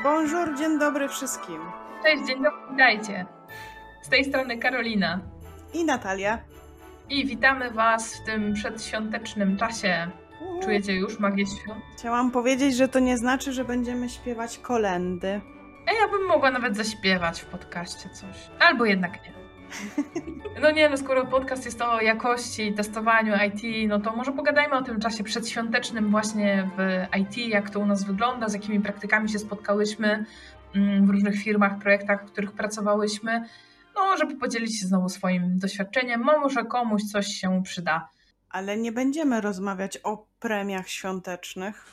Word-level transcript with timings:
Bonjour, 0.00 0.54
dzień 0.58 0.78
dobry 0.78 1.08
wszystkim. 1.08 1.60
Cześć, 2.02 2.26
dzień 2.26 2.42
dobry, 2.42 2.60
witajcie. 2.70 3.26
Z 4.02 4.08
tej 4.08 4.24
strony 4.24 4.58
Karolina. 4.58 5.20
I 5.74 5.84
Natalia. 5.84 6.38
I 7.10 7.26
witamy 7.26 7.70
Was 7.70 8.16
w 8.16 8.24
tym 8.26 8.54
przedświątecznym 8.54 9.56
czasie. 9.56 10.10
Czujecie 10.62 10.92
już 10.92 11.18
magię 11.18 11.46
świąt? 11.46 11.84
Chciałam 11.98 12.30
powiedzieć, 12.30 12.76
że 12.76 12.88
to 12.88 12.98
nie 12.98 13.18
znaczy, 13.18 13.52
że 13.52 13.64
będziemy 13.64 14.08
śpiewać 14.08 14.58
kolendy. 14.58 15.40
A 15.88 15.92
ja 15.92 16.08
bym 16.08 16.26
mogła 16.26 16.50
nawet 16.50 16.76
zaśpiewać 16.76 17.40
w 17.40 17.46
podcaście 17.46 18.08
coś. 18.08 18.36
Albo 18.60 18.84
jednak 18.84 19.12
nie. 19.12 19.41
No 20.62 20.70
nie, 20.70 20.88
no 20.88 20.96
skoro 20.96 21.26
podcast 21.26 21.64
jest 21.64 21.82
o 21.82 22.00
jakości, 22.00 22.74
testowaniu 22.74 23.34
IT, 23.46 23.88
no 23.88 24.00
to 24.00 24.16
może 24.16 24.32
pogadajmy 24.32 24.74
o 24.74 24.82
tym 24.82 25.00
czasie 25.00 25.24
przedświątecznym 25.24 26.10
właśnie 26.10 26.70
w 26.76 27.06
IT, 27.16 27.36
jak 27.48 27.70
to 27.70 27.80
u 27.80 27.86
nas 27.86 28.04
wygląda, 28.04 28.48
z 28.48 28.52
jakimi 28.52 28.80
praktykami 28.80 29.28
się 29.28 29.38
spotkałyśmy 29.38 30.24
mm, 30.74 31.06
w 31.06 31.10
różnych 31.10 31.42
firmach, 31.42 31.78
projektach, 31.78 32.26
w 32.26 32.32
których 32.32 32.52
pracowałyśmy, 32.52 33.44
no 33.94 34.16
żeby 34.16 34.36
podzielić 34.36 34.80
się 34.80 34.86
znowu 34.86 35.08
swoim 35.08 35.58
doświadczeniem, 35.58 36.20
może 36.20 36.64
komuś 36.64 37.02
coś 37.02 37.26
się 37.26 37.62
przyda. 37.62 38.08
Ale 38.50 38.76
nie 38.76 38.92
będziemy 38.92 39.40
rozmawiać 39.40 39.98
o 40.04 40.26
premiach 40.40 40.88
świątecznych. 40.88 41.86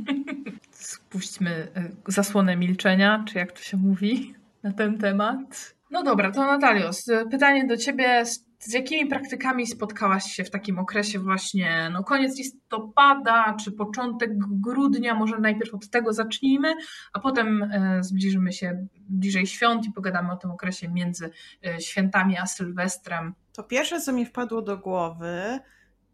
Spuśćmy 0.70 1.68
y, 2.08 2.12
zasłonę 2.12 2.56
milczenia, 2.56 3.24
czy 3.28 3.38
jak 3.38 3.52
to 3.52 3.60
się 3.60 3.76
mówi 3.76 4.34
na 4.62 4.72
ten 4.72 4.98
temat. 4.98 5.75
No 5.90 6.02
dobra, 6.02 6.30
to 6.30 6.46
Natalio, 6.46 6.90
pytanie 7.30 7.66
do 7.66 7.76
Ciebie. 7.76 8.24
Z 8.58 8.74
jakimi 8.74 9.06
praktykami 9.06 9.66
spotkałaś 9.66 10.24
się 10.24 10.44
w 10.44 10.50
takim 10.50 10.78
okresie 10.78 11.18
właśnie, 11.18 11.90
no 11.92 12.04
koniec 12.04 12.38
listopada 12.38 13.56
czy 13.64 13.72
początek 13.72 14.30
grudnia, 14.38 15.14
może 15.14 15.38
najpierw 15.38 15.74
od 15.74 15.90
tego 15.90 16.12
zacznijmy, 16.12 16.74
a 17.12 17.20
potem 17.20 17.62
e, 17.62 17.98
zbliżymy 18.04 18.52
się 18.52 18.86
bliżej 19.08 19.46
świąt 19.46 19.86
i 19.86 19.92
pogadamy 19.92 20.32
o 20.32 20.36
tym 20.36 20.50
okresie 20.50 20.88
między 20.88 21.30
e, 21.66 21.80
świętami 21.80 22.38
a 22.38 22.46
Sylwestrem. 22.46 23.34
To 23.52 23.62
pierwsze, 23.62 24.00
co 24.00 24.12
mi 24.12 24.26
wpadło 24.26 24.62
do 24.62 24.78
głowy, 24.78 25.60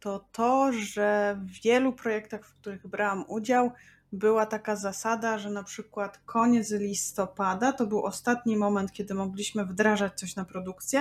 to 0.00 0.28
to, 0.32 0.72
że 0.72 1.36
w 1.40 1.62
wielu 1.62 1.92
projektach, 1.92 2.46
w 2.46 2.54
których 2.54 2.86
brałam 2.86 3.24
udział, 3.28 3.72
była 4.12 4.46
taka 4.46 4.76
zasada, 4.76 5.38
że 5.38 5.50
na 5.50 5.62
przykład 5.62 6.20
koniec 6.26 6.70
listopada 6.70 7.72
to 7.72 7.86
był 7.86 8.04
ostatni 8.04 8.56
moment, 8.56 8.92
kiedy 8.92 9.14
mogliśmy 9.14 9.66
wdrażać 9.66 10.12
coś 10.20 10.36
na 10.36 10.44
produkcję, 10.44 11.00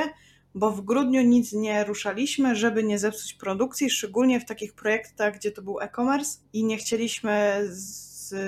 bo 0.55 0.71
w 0.71 0.81
grudniu 0.81 1.21
nic 1.21 1.53
nie 1.53 1.83
ruszaliśmy, 1.83 2.55
żeby 2.55 2.83
nie 2.83 2.99
zepsuć 2.99 3.33
produkcji, 3.33 3.89
szczególnie 3.89 4.39
w 4.39 4.45
takich 4.45 4.73
projektach, 4.73 5.35
gdzie 5.35 5.51
to 5.51 5.61
był 5.61 5.79
e-commerce 5.79 6.39
i 6.53 6.63
nie 6.63 6.77
chcieliśmy 6.77 7.61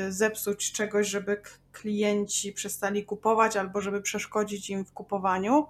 zepsuć 0.09 0.71
czegoś, 0.71 1.07
żeby 1.07 1.41
klienci 1.71 2.53
przestali 2.53 3.05
kupować 3.05 3.57
albo 3.57 3.81
żeby 3.81 4.01
przeszkodzić 4.01 4.69
im 4.69 4.85
w 4.85 4.93
kupowaniu 4.93 5.67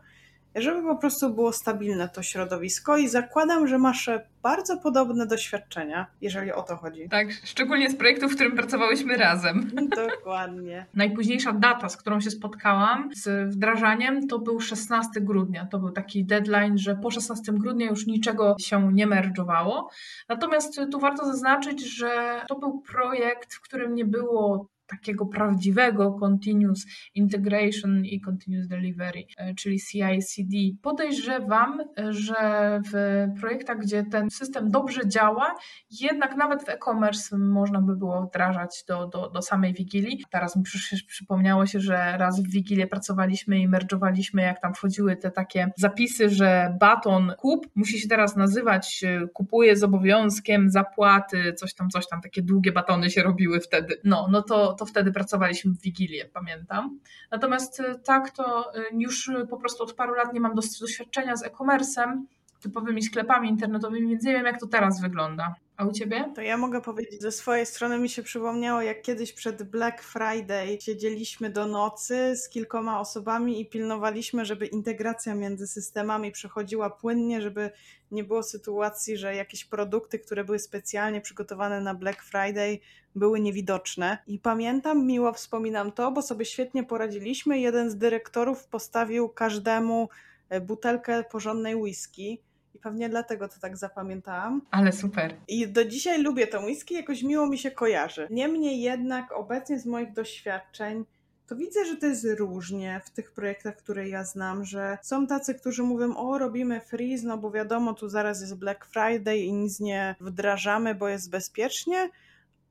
żeby 0.55 0.81
po 0.81 0.95
prostu 0.95 1.33
było 1.33 1.53
stabilne 1.53 2.09
to 2.09 2.23
środowisko 2.23 2.97
i 2.97 3.07
zakładam, 3.07 3.67
że 3.67 3.77
masz 3.77 4.09
bardzo 4.43 4.77
podobne 4.77 5.27
doświadczenia, 5.27 6.07
jeżeli 6.21 6.51
o 6.51 6.63
to 6.63 6.75
chodzi. 6.75 7.09
Tak, 7.09 7.27
szczególnie 7.43 7.89
z 7.89 7.95
projektu, 7.95 8.29
w 8.29 8.35
którym 8.35 8.55
pracowałyśmy 8.55 9.17
razem. 9.17 9.71
Dokładnie. 10.09 10.85
Najpóźniejsza 10.93 11.53
data, 11.53 11.89
z 11.89 11.97
którą 11.97 12.21
się 12.21 12.31
spotkałam 12.31 13.09
z 13.15 13.53
wdrażaniem, 13.53 14.27
to 14.27 14.39
był 14.39 14.59
16 14.59 15.21
grudnia. 15.21 15.65
To 15.65 15.79
był 15.79 15.91
taki 15.91 16.25
deadline, 16.25 16.77
że 16.77 16.95
po 16.95 17.11
16 17.11 17.51
grudnia 17.51 17.89
już 17.89 18.07
niczego 18.07 18.55
się 18.59 18.93
nie 18.93 19.07
merdżowało. 19.07 19.89
Natomiast 20.29 20.81
tu 20.91 20.99
warto 20.99 21.25
zaznaczyć, 21.25 21.97
że 21.97 22.41
to 22.47 22.59
był 22.59 22.81
projekt, 22.81 23.53
w 23.53 23.61
którym 23.61 23.95
nie 23.95 24.05
było 24.05 24.72
takiego 24.87 25.25
prawdziwego 25.25 26.11
continuous 26.11 26.85
integration 27.15 28.05
i 28.05 28.21
continuous 28.21 28.67
delivery, 28.67 29.23
e, 29.37 29.55
czyli 29.55 29.79
CI/CD. 29.79 30.57
Podejrzewam, 30.81 31.79
że 32.09 32.81
w 32.93 33.25
projektach, 33.39 33.77
gdzie 33.77 34.03
ten 34.03 34.29
system 34.29 34.71
dobrze 34.71 35.07
działa, 35.07 35.55
jednak 36.01 36.35
nawet 36.37 36.63
w 36.63 36.69
e-commerce 36.69 37.37
można 37.37 37.81
by 37.81 37.95
było 37.95 38.21
wdrażać 38.21 38.83
do, 38.87 39.07
do, 39.07 39.29
do 39.29 39.41
samej 39.41 39.73
Wigilii. 39.73 40.23
Teraz 40.31 40.55
mi 40.55 40.63
przypomniało 41.07 41.65
się, 41.65 41.79
że 41.79 42.17
raz 42.17 42.43
w 42.43 42.49
Wigilię 42.49 42.87
pracowaliśmy 42.87 43.59
i 43.59 43.69
merge'owaliśmy, 43.69 44.41
jak 44.41 44.61
tam 44.61 44.73
wchodziły 44.73 45.15
te 45.15 45.31
takie 45.31 45.71
zapisy, 45.77 46.29
że 46.29 46.77
baton 46.79 47.33
kup 47.37 47.67
musi 47.75 47.99
się 47.99 48.07
teraz 48.07 48.35
nazywać 48.35 49.03
e, 49.03 49.27
kupuje 49.27 49.75
z 49.75 49.83
obowiązkiem 49.83 50.69
zapłaty, 50.69 51.53
coś 51.53 51.73
tam, 51.73 51.89
coś 51.89 52.07
tam, 52.07 52.21
takie 52.21 52.41
długie 52.41 52.71
batony 52.71 53.09
się 53.09 53.23
robiły 53.23 53.59
wtedy. 53.59 53.95
No, 54.03 54.27
no 54.31 54.41
to, 54.41 54.72
to 54.73 54.85
wtedy 54.85 55.11
pracowaliśmy 55.11 55.71
w 55.73 55.81
Wigilię, 55.81 56.25
pamiętam. 56.33 56.99
Natomiast 57.31 57.79
y, 57.79 57.99
tak, 58.03 58.31
to 58.31 58.75
y, 58.77 58.83
już 58.97 59.31
po 59.49 59.57
prostu 59.57 59.83
od 59.83 59.93
paru 59.93 60.13
lat 60.13 60.33
nie 60.33 60.39
mam 60.39 60.55
doświadczenia 60.55 61.35
z 61.35 61.43
e-commerce'em, 61.43 62.21
typowymi 62.59 63.03
sklepami 63.03 63.49
internetowymi, 63.49 64.09
więc 64.09 64.23
nie 64.23 64.33
wiem, 64.33 64.45
jak 64.45 64.59
to 64.59 64.67
teraz 64.67 65.01
wygląda. 65.01 65.55
A 65.77 65.85
u 65.85 65.91
ciebie? 65.91 66.31
To 66.35 66.41
ja 66.41 66.57
mogę 66.57 66.81
powiedzieć, 66.81 67.21
ze 67.21 67.31
swojej 67.31 67.65
strony 67.65 67.99
mi 67.99 68.09
się 68.09 68.23
przypomniało, 68.23 68.81
jak 68.81 69.01
kiedyś 69.01 69.33
przed 69.33 69.63
Black 69.63 70.01
Friday 70.03 70.81
siedzieliśmy 70.81 71.49
do 71.49 71.67
nocy 71.67 72.35
z 72.35 72.49
kilkoma 72.49 72.99
osobami 72.99 73.61
i 73.61 73.65
pilnowaliśmy, 73.65 74.45
żeby 74.45 74.65
integracja 74.65 75.35
między 75.35 75.67
systemami 75.67 76.31
przechodziła 76.31 76.89
płynnie, 76.89 77.41
żeby 77.41 77.71
nie 78.11 78.23
było 78.23 78.43
sytuacji, 78.43 79.17
że 79.17 79.35
jakieś 79.35 79.65
produkty, 79.65 80.19
które 80.19 80.43
były 80.43 80.59
specjalnie 80.59 81.21
przygotowane 81.21 81.81
na 81.81 81.93
Black 81.93 82.23
Friday, 82.23 82.79
były 83.15 83.39
niewidoczne. 83.39 84.17
I 84.27 84.39
pamiętam, 84.39 85.05
miło 85.05 85.33
wspominam 85.33 85.91
to, 85.91 86.11
bo 86.11 86.21
sobie 86.21 86.45
świetnie 86.45 86.83
poradziliśmy. 86.83 87.59
Jeden 87.59 87.91
z 87.91 87.97
dyrektorów 87.97 88.67
postawił 88.67 89.29
każdemu 89.29 90.09
e, 90.49 90.61
butelkę 90.61 91.23
porządnej 91.23 91.75
whisky 91.75 92.41
pewnie 92.83 93.09
dlatego 93.09 93.47
to 93.47 93.55
tak 93.61 93.77
zapamiętałam. 93.77 94.61
Ale 94.71 94.91
super. 94.91 95.35
I 95.47 95.67
do 95.67 95.85
dzisiaj 95.85 96.23
lubię 96.23 96.47
tę 96.47 96.59
whisky, 96.59 96.95
jakoś 96.95 97.23
miło 97.23 97.47
mi 97.47 97.57
się 97.57 97.71
kojarzy. 97.71 98.27
Niemniej 98.29 98.81
jednak 98.81 99.31
obecnie 99.31 99.79
z 99.79 99.85
moich 99.85 100.13
doświadczeń 100.13 101.05
to 101.47 101.55
widzę, 101.55 101.85
że 101.85 101.95
to 101.95 102.05
jest 102.05 102.27
różnie 102.39 103.01
w 103.05 103.09
tych 103.09 103.31
projektach, 103.31 103.77
które 103.77 104.09
ja 104.09 104.23
znam, 104.23 104.65
że 104.65 104.97
są 105.01 105.27
tacy, 105.27 105.55
którzy 105.55 105.83
mówią, 105.83 106.15
o 106.15 106.37
robimy 106.37 106.81
freeze, 106.81 107.27
no 107.27 107.37
bo 107.37 107.51
wiadomo, 107.51 107.93
tu 107.93 108.09
zaraz 108.09 108.41
jest 108.41 108.57
Black 108.57 108.85
Friday 108.85 109.37
i 109.37 109.53
nic 109.53 109.79
nie 109.79 110.15
wdrażamy, 110.19 110.95
bo 110.95 111.07
jest 111.07 111.29
bezpiecznie, 111.29 112.09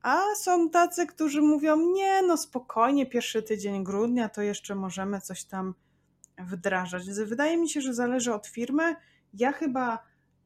a 0.03 0.23
są 0.37 0.71
tacy, 0.71 1.07
którzy 1.07 1.43
mówią, 1.43 1.93
nie, 1.93 2.23
no 2.23 2.37
spokojnie, 2.37 3.07
pierwszy 3.07 3.43
tydzień 3.43 3.85
grudnia 3.85 4.29
to 4.29 4.43
jeszcze 4.43 4.75
możemy 4.75 5.21
coś 5.21 5.45
tam 5.45 5.75
wdrażać. 6.39 7.03
Wydaje 7.11 7.57
mi 7.57 7.69
się, 7.69 7.81
że 7.81 7.95
zależy 7.95 8.35
od 8.35 8.47
firmy, 8.47 8.97
ja 9.35 9.53
chyba 9.53 9.99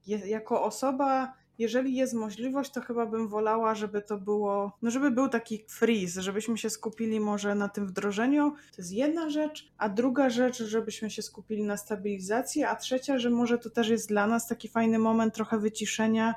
jako 0.06 0.64
osoba, 0.64 1.32
jeżeli 1.58 1.94
jest 1.94 2.14
możliwość, 2.14 2.70
to 2.70 2.80
chyba 2.80 3.06
bym 3.06 3.28
wolała, 3.28 3.74
żeby 3.74 4.02
to 4.02 4.18
było, 4.18 4.78
no 4.82 4.90
żeby 4.90 5.10
był 5.10 5.28
taki 5.28 5.64
freeze, 5.68 6.22
żebyśmy 6.22 6.58
się 6.58 6.70
skupili 6.70 7.20
może 7.20 7.54
na 7.54 7.68
tym 7.68 7.86
wdrożeniu. 7.86 8.50
To 8.50 8.76
jest 8.78 8.92
jedna 8.92 9.30
rzecz, 9.30 9.72
a 9.78 9.88
druga 9.88 10.30
rzecz, 10.30 10.62
żebyśmy 10.62 11.10
się 11.10 11.22
skupili 11.22 11.62
na 11.62 11.76
stabilizacji, 11.76 12.64
a 12.64 12.76
trzecia, 12.76 13.18
że 13.18 13.30
może 13.30 13.58
to 13.58 13.70
też 13.70 13.88
jest 13.88 14.08
dla 14.08 14.26
nas 14.26 14.48
taki 14.48 14.68
fajny 14.68 14.98
moment 14.98 15.34
trochę 15.34 15.58
wyciszenia, 15.58 16.34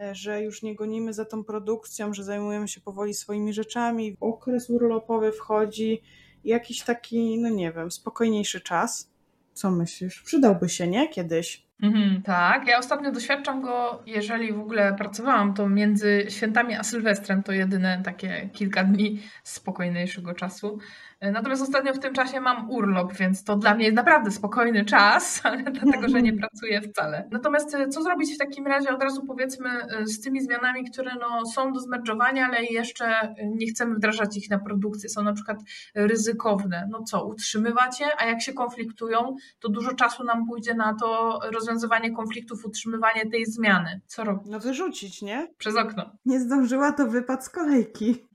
e, 0.00 0.14
że 0.14 0.42
już 0.42 0.62
nie 0.62 0.74
gonimy 0.74 1.12
za 1.12 1.24
tą 1.24 1.44
produkcją, 1.44 2.14
że 2.14 2.24
zajmujemy 2.24 2.68
się 2.68 2.80
powoli 2.80 3.14
swoimi 3.14 3.52
rzeczami. 3.52 4.16
Okres 4.20 4.70
urlopowy 4.70 5.32
wchodzi, 5.32 6.02
jakiś 6.44 6.82
taki, 6.82 7.38
no 7.38 7.48
nie 7.48 7.72
wiem, 7.72 7.90
spokojniejszy 7.90 8.60
czas. 8.60 9.10
Co 9.54 9.70
myślisz? 9.70 10.22
Przydałby 10.22 10.68
się, 10.68 10.88
nie? 10.88 11.08
Kiedyś. 11.08 11.65
Mhm, 11.82 12.22
tak, 12.22 12.68
ja 12.68 12.78
ostatnio 12.78 13.12
doświadczam 13.12 13.62
go, 13.62 14.02
jeżeli 14.06 14.52
w 14.52 14.60
ogóle 14.60 14.94
pracowałam, 14.94 15.54
to 15.54 15.68
między 15.68 16.26
świętami 16.28 16.74
a 16.74 16.82
Sylwestrem 16.82 17.42
to 17.42 17.52
jedyne 17.52 18.02
takie 18.04 18.50
kilka 18.52 18.84
dni 18.84 19.22
spokojniejszego 19.42 20.34
czasu. 20.34 20.78
E, 21.20 21.32
natomiast 21.32 21.62
ostatnio 21.62 21.94
w 21.94 21.98
tym 21.98 22.14
czasie 22.14 22.40
mam 22.40 22.70
urlop, 22.70 23.12
więc 23.12 23.44
to 23.44 23.56
dla 23.56 23.74
mnie 23.74 23.84
jest 23.84 23.96
naprawdę 23.96 24.30
spokojny 24.30 24.84
czas, 24.84 25.40
ale 25.44 25.62
dlatego, 25.62 26.08
że 26.08 26.22
nie 26.22 26.32
pracuję 26.32 26.80
wcale. 26.82 27.28
Natomiast 27.30 27.74
e, 27.74 27.88
co 27.88 28.02
zrobić 28.02 28.34
w 28.34 28.38
takim 28.38 28.66
razie 28.66 28.94
od 28.94 29.02
razu 29.02 29.26
powiedzmy 29.26 29.68
e, 29.70 30.06
z 30.06 30.20
tymi 30.20 30.40
zmianami, 30.40 30.90
które 30.90 31.10
no, 31.20 31.46
są 31.46 31.72
do 31.72 31.80
zmerdżowania, 31.80 32.46
ale 32.46 32.64
jeszcze 32.64 33.34
nie 33.44 33.66
chcemy 33.66 33.94
wdrażać 33.94 34.36
ich 34.36 34.50
na 34.50 34.58
produkcję, 34.58 35.08
są 35.08 35.22
na 35.22 35.32
przykład 35.32 35.58
ryzykowne. 35.94 36.88
No 36.90 37.02
co, 37.02 37.26
utrzymywać 37.26 38.00
je, 38.00 38.06
a 38.18 38.26
jak 38.26 38.42
się 38.42 38.52
konfliktują, 38.52 39.36
to 39.60 39.68
dużo 39.68 39.94
czasu 39.94 40.24
nam 40.24 40.46
pójdzie 40.46 40.74
na 40.74 40.94
to 40.94 41.40
rozwiązywanie 41.52 42.12
konfliktów, 42.12 42.64
utrzymywanie 42.64 43.30
tej 43.30 43.46
zmiany. 43.46 44.00
Co 44.06 44.24
robić? 44.24 44.46
No 44.50 44.60
wyrzucić, 44.60 45.22
nie? 45.22 45.48
Przez 45.58 45.76
okno. 45.76 46.10
Nie 46.26 46.40
zdążyła, 46.40 46.92
to 46.92 47.06
wypad 47.06 47.44
z 47.44 47.48
kolejki. 47.48 48.26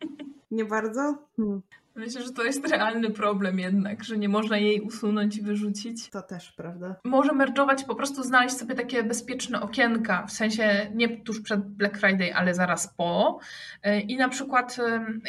Nie 0.51 0.65
bardzo? 0.65 1.17
Hmm. 1.37 1.61
Myślę, 1.95 2.21
że 2.23 2.31
to 2.31 2.43
jest 2.43 2.67
realny 2.67 3.09
problem 3.09 3.59
jednak, 3.59 4.03
że 4.03 4.17
nie 4.17 4.29
można 4.29 4.57
jej 4.57 4.81
usunąć 4.81 5.37
i 5.37 5.41
wyrzucić. 5.41 6.09
To 6.09 6.21
też, 6.21 6.51
prawda? 6.51 6.95
Może 7.03 7.33
merdżować, 7.33 7.83
po 7.83 7.95
prostu 7.95 8.23
znaleźć 8.23 8.57
sobie 8.57 8.75
takie 8.75 9.03
bezpieczne 9.03 9.61
okienka, 9.61 10.25
w 10.27 10.31
sensie 10.31 10.91
nie 10.95 11.17
tuż 11.17 11.41
przed 11.41 11.67
Black 11.67 11.97
Friday, 11.97 12.35
ale 12.35 12.53
zaraz 12.53 12.93
po. 12.97 13.39
I 14.07 14.17
na 14.17 14.29
przykład 14.29 14.77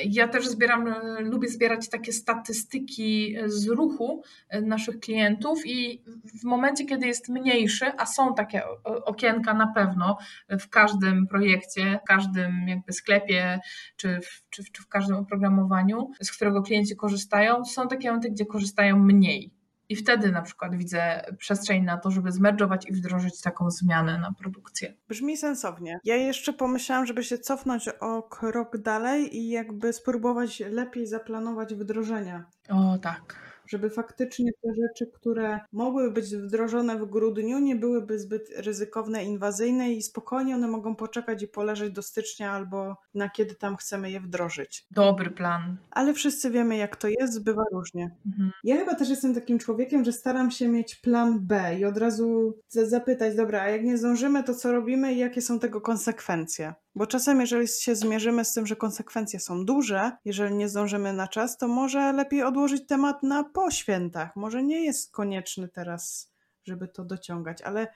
ja 0.05 0.29
też 0.29 0.49
zbieram, 0.49 0.95
lubię 1.21 1.49
zbierać 1.49 1.89
takie 1.89 2.13
statystyki 2.13 3.37
z 3.47 3.69
ruchu 3.69 4.23
naszych 4.63 5.01
klientów 5.01 5.67
i 5.67 6.03
w 6.41 6.45
momencie, 6.45 6.85
kiedy 6.87 7.07
jest 7.07 7.29
mniejszy, 7.29 7.87
a 7.99 8.07
są 8.07 8.35
takie 8.35 8.63
okienka 8.85 9.55
na 9.55 9.67
pewno 9.67 10.19
w 10.49 10.69
każdym 10.69 11.27
projekcie, 11.27 11.99
w 12.03 12.07
każdym 12.07 12.69
jakby 12.69 12.93
sklepie, 12.93 13.61
czy 13.97 14.21
w, 14.21 14.43
czy 14.51 14.63
czy 14.73 14.83
w 14.83 14.89
każdym 14.89 15.17
oprogramowaniu, 15.17 16.11
z 16.23 16.33
którego 16.33 16.52
którego 16.53 16.67
klienci 16.67 16.97
korzystają, 16.97 17.65
są 17.65 17.89
takie 17.89 18.09
momenty, 18.09 18.31
gdzie 18.31 18.47
korzystają 18.47 18.99
mniej. 18.99 19.51
I 19.89 19.97
wtedy 19.97 20.33
na 20.33 20.43
przykład 20.43 20.77
widzę 20.77 21.25
przestrzeń 21.39 21.85
na 21.85 21.97
to, 21.97 22.11
żeby 22.11 22.33
zmerdżować 22.33 22.89
i 22.89 22.93
wdrożyć 22.93 23.41
taką 23.41 23.71
zmianę 23.71 24.19
na 24.19 24.33
produkcję. 24.33 24.95
Brzmi 25.09 25.37
sensownie. 25.37 26.01
Ja 26.05 26.17
jeszcze 26.17 26.53
pomyślałam, 26.53 27.07
żeby 27.07 27.25
się 27.25 27.39
cofnąć 27.39 27.89
o 28.01 28.23
krok 28.23 28.79
dalej 28.79 29.37
i 29.37 29.49
jakby 29.49 29.93
spróbować 29.93 30.63
lepiej 30.71 31.07
zaplanować 31.07 31.75
wdrożenia. 31.75 32.45
O 32.69 32.99
tak 32.99 33.52
żeby 33.67 33.91
faktycznie 33.91 34.53
te 34.53 34.69
rzeczy, 34.83 35.07
które 35.15 35.61
mogły 35.73 36.11
być 36.11 36.37
wdrożone 36.37 36.99
w 36.99 37.05
grudniu, 37.05 37.59
nie 37.59 37.77
byłyby 37.77 38.19
zbyt 38.19 38.49
ryzykowne, 38.57 39.25
inwazyjne 39.25 39.93
i 39.93 40.03
spokojnie 40.03 40.55
one 40.55 40.69
mogą 40.69 40.97
poczekać 40.97 41.43
i 41.43 41.49
poleżeć 41.49 41.93
do 41.93 42.03
stycznia 42.03 42.53
albo 42.53 42.97
na 43.15 43.29
kiedy 43.29 43.55
tam 43.55 43.77
chcemy 43.77 44.11
je 44.11 44.21
wdrożyć. 44.21 44.87
Dobry 44.91 45.31
plan. 45.31 45.77
Ale 45.91 46.15
wszyscy 46.15 46.51
wiemy, 46.51 46.77
jak 46.77 46.97
to 46.97 47.09
jest, 47.09 47.45
bywa 47.45 47.65
różnie. 47.73 48.11
Mhm. 48.27 48.51
Ja 48.65 48.77
chyba 48.77 48.95
też 48.95 49.09
jestem 49.09 49.35
takim 49.35 49.59
człowiekiem, 49.59 50.05
że 50.05 50.13
staram 50.13 50.51
się 50.51 50.69
mieć 50.69 50.95
plan 50.95 51.41
B 51.41 51.79
i 51.79 51.85
od 51.85 51.97
razu 51.97 52.59
zapytać, 52.69 53.37
dobra, 53.37 53.63
a 53.63 53.69
jak 53.69 53.85
nie 53.85 53.99
zdążymy, 53.99 54.45
to 54.45 54.55
co 54.55 54.73
robimy 54.73 55.15
i 55.15 55.19
jakie 55.19 55.43
są 55.43 55.59
tego 55.59 55.81
konsekwencje? 55.81 56.75
Bo 56.95 57.07
czasem, 57.07 57.41
jeżeli 57.41 57.69
się 57.69 57.95
zmierzymy 57.95 58.45
z 58.45 58.53
tym, 58.53 58.67
że 58.67 58.77
konsekwencje 58.77 59.41
są 59.41 59.65
duże, 59.65 60.13
jeżeli 60.25 60.55
nie 60.55 60.69
zdążymy 60.69 61.13
na 61.13 61.29
czas, 61.29 61.57
to 61.57 61.69
może 61.69 62.13
lepiej 62.13 62.43
odłożyć 62.43 62.87
temat 62.87 63.23
na 63.23 63.45
po 63.45 63.71
świętach. 63.71 64.37
Może 64.37 64.63
nie 64.63 64.85
jest 64.85 65.13
konieczny 65.13 65.69
teraz, 65.69 66.33
żeby 66.65 66.89
to 66.89 67.05
dociągać, 67.05 67.63
ale 67.63 67.89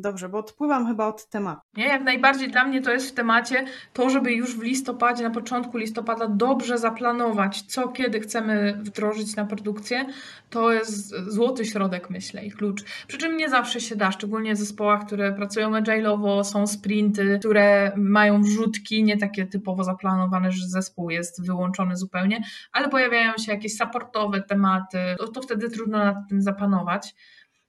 Dobrze, 0.00 0.28
bo 0.28 0.38
odpływam 0.38 0.86
chyba 0.86 1.06
od 1.06 1.28
tematu. 1.28 1.60
Nie, 1.76 1.86
jak 1.86 2.02
najbardziej 2.02 2.50
dla 2.50 2.64
mnie 2.64 2.82
to 2.82 2.92
jest 2.92 3.10
w 3.10 3.14
temacie 3.14 3.64
to, 3.92 4.10
żeby 4.10 4.32
już 4.32 4.56
w 4.56 4.62
listopadzie, 4.62 5.24
na 5.24 5.30
początku 5.30 5.78
listopada 5.78 6.28
dobrze 6.28 6.78
zaplanować, 6.78 7.62
co 7.62 7.88
kiedy 7.88 8.20
chcemy 8.20 8.78
wdrożyć 8.82 9.36
na 9.36 9.44
produkcję. 9.44 10.06
To 10.50 10.72
jest 10.72 11.14
złoty 11.28 11.64
środek, 11.64 12.10
myślę, 12.10 12.44
i 12.44 12.50
klucz. 12.50 12.84
Przy 13.06 13.18
czym 13.18 13.36
nie 13.36 13.48
zawsze 13.48 13.80
się 13.80 13.96
da, 13.96 14.12
szczególnie 14.12 14.54
w 14.54 14.58
zespołach, 14.58 15.06
które 15.06 15.32
pracują 15.32 15.70
agile'owo, 15.70 16.44
są 16.44 16.66
sprinty, 16.66 17.38
które 17.38 17.92
mają 17.96 18.42
wrzutki, 18.42 19.04
nie 19.04 19.16
takie 19.16 19.46
typowo 19.46 19.84
zaplanowane, 19.84 20.52
że 20.52 20.66
zespół 20.66 21.10
jest 21.10 21.46
wyłączony 21.46 21.96
zupełnie, 21.96 22.40
ale 22.72 22.88
pojawiają 22.88 23.32
się 23.38 23.52
jakieś 23.52 23.76
supportowe 23.76 24.42
tematy, 24.42 24.98
to, 25.18 25.28
to 25.28 25.42
wtedy 25.42 25.70
trudno 25.70 25.98
nad 25.98 26.16
tym 26.28 26.42
zapanować. 26.42 27.14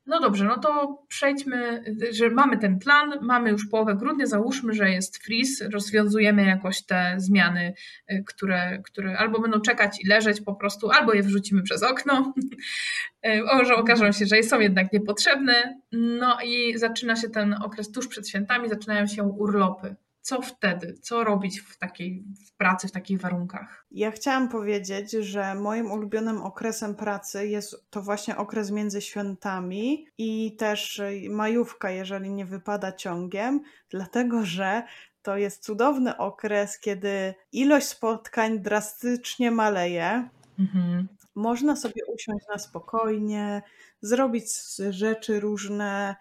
No 0.10 0.20
dobrze, 0.20 0.46
no 0.46 0.58
to 0.58 1.02
przejdźmy, 1.08 1.84
że 2.12 2.30
mamy 2.30 2.58
ten 2.58 2.80
plan, 2.80 3.14
mamy 3.22 3.50
już 3.50 3.68
połowę 3.68 3.96
grudnia, 3.96 4.26
załóżmy, 4.26 4.74
że 4.74 4.90
jest 4.90 5.24
freeze, 5.24 5.70
rozwiązujemy 5.70 6.46
jakoś 6.46 6.86
te 6.86 7.14
zmiany, 7.18 7.74
y, 8.12 8.24
które, 8.28 8.82
które 8.86 9.18
albo 9.18 9.40
będą 9.42 9.62
czekać 9.62 10.02
i 10.04 10.08
leżeć 10.08 10.42
po 10.42 10.56
prostu, 10.56 10.90
albo 10.92 11.14
je 11.14 11.24
wrzucimy 11.24 11.64
przez 11.64 11.84
okno, 11.84 12.34
może 13.58 13.76
okażą 13.76 14.12
się, 14.12 14.26
że 14.26 14.44
są 14.44 14.60
jednak 14.60 14.94
niepotrzebne. 14.94 15.80
No 15.92 16.38
i 16.46 16.78
zaczyna 16.78 17.16
się 17.16 17.30
ten 17.30 17.54
okres 17.54 17.92
tuż 17.92 18.08
przed 18.08 18.30
świętami, 18.30 18.70
zaczynają 18.70 19.08
się 19.08 19.24
urlopy 19.24 19.96
co 20.22 20.42
wtedy? 20.42 20.94
Co 21.02 21.24
robić 21.24 21.62
w 21.62 21.78
takiej 21.78 22.24
w 22.48 22.58
pracy, 22.58 22.88
w 22.88 22.92
takich 22.92 23.22
warunkach? 23.22 23.86
Ja 23.92 24.12
chciałam 24.12 24.50
powiedzieć, 24.50 25.12
że 25.12 25.56
moim 25.56 25.92
ulubionym 25.92 26.42
okresem 26.42 26.96
pracy 26.96 27.48
jest 27.48 27.90
to 27.90 28.02
właśnie 28.02 28.38
okres 28.38 28.72
między 28.72 29.02
świętami 29.02 30.08
i 30.18 30.56
też 30.56 31.02
majówka, 31.30 31.92
jeżeli 31.92 32.30
nie 32.30 32.46
wypada 32.46 32.92
ciągiem, 32.92 33.62
dlatego 33.90 34.46
że 34.46 34.84
to 35.22 35.38
jest 35.38 35.64
cudowny 35.64 36.18
okres, 36.18 36.80
kiedy 36.80 37.34
ilość 37.52 37.88
spotkań 37.88 38.60
drastycznie 38.60 39.52
maleje. 39.52 40.30
Mhm. 40.60 41.08
Można 41.36 41.76
sobie 41.76 42.02
usiąść 42.14 42.46
na 42.54 42.58
spokojnie, 42.58 43.62
zrobić 44.02 44.46
rzeczy 44.90 45.40
różne, 45.40 46.16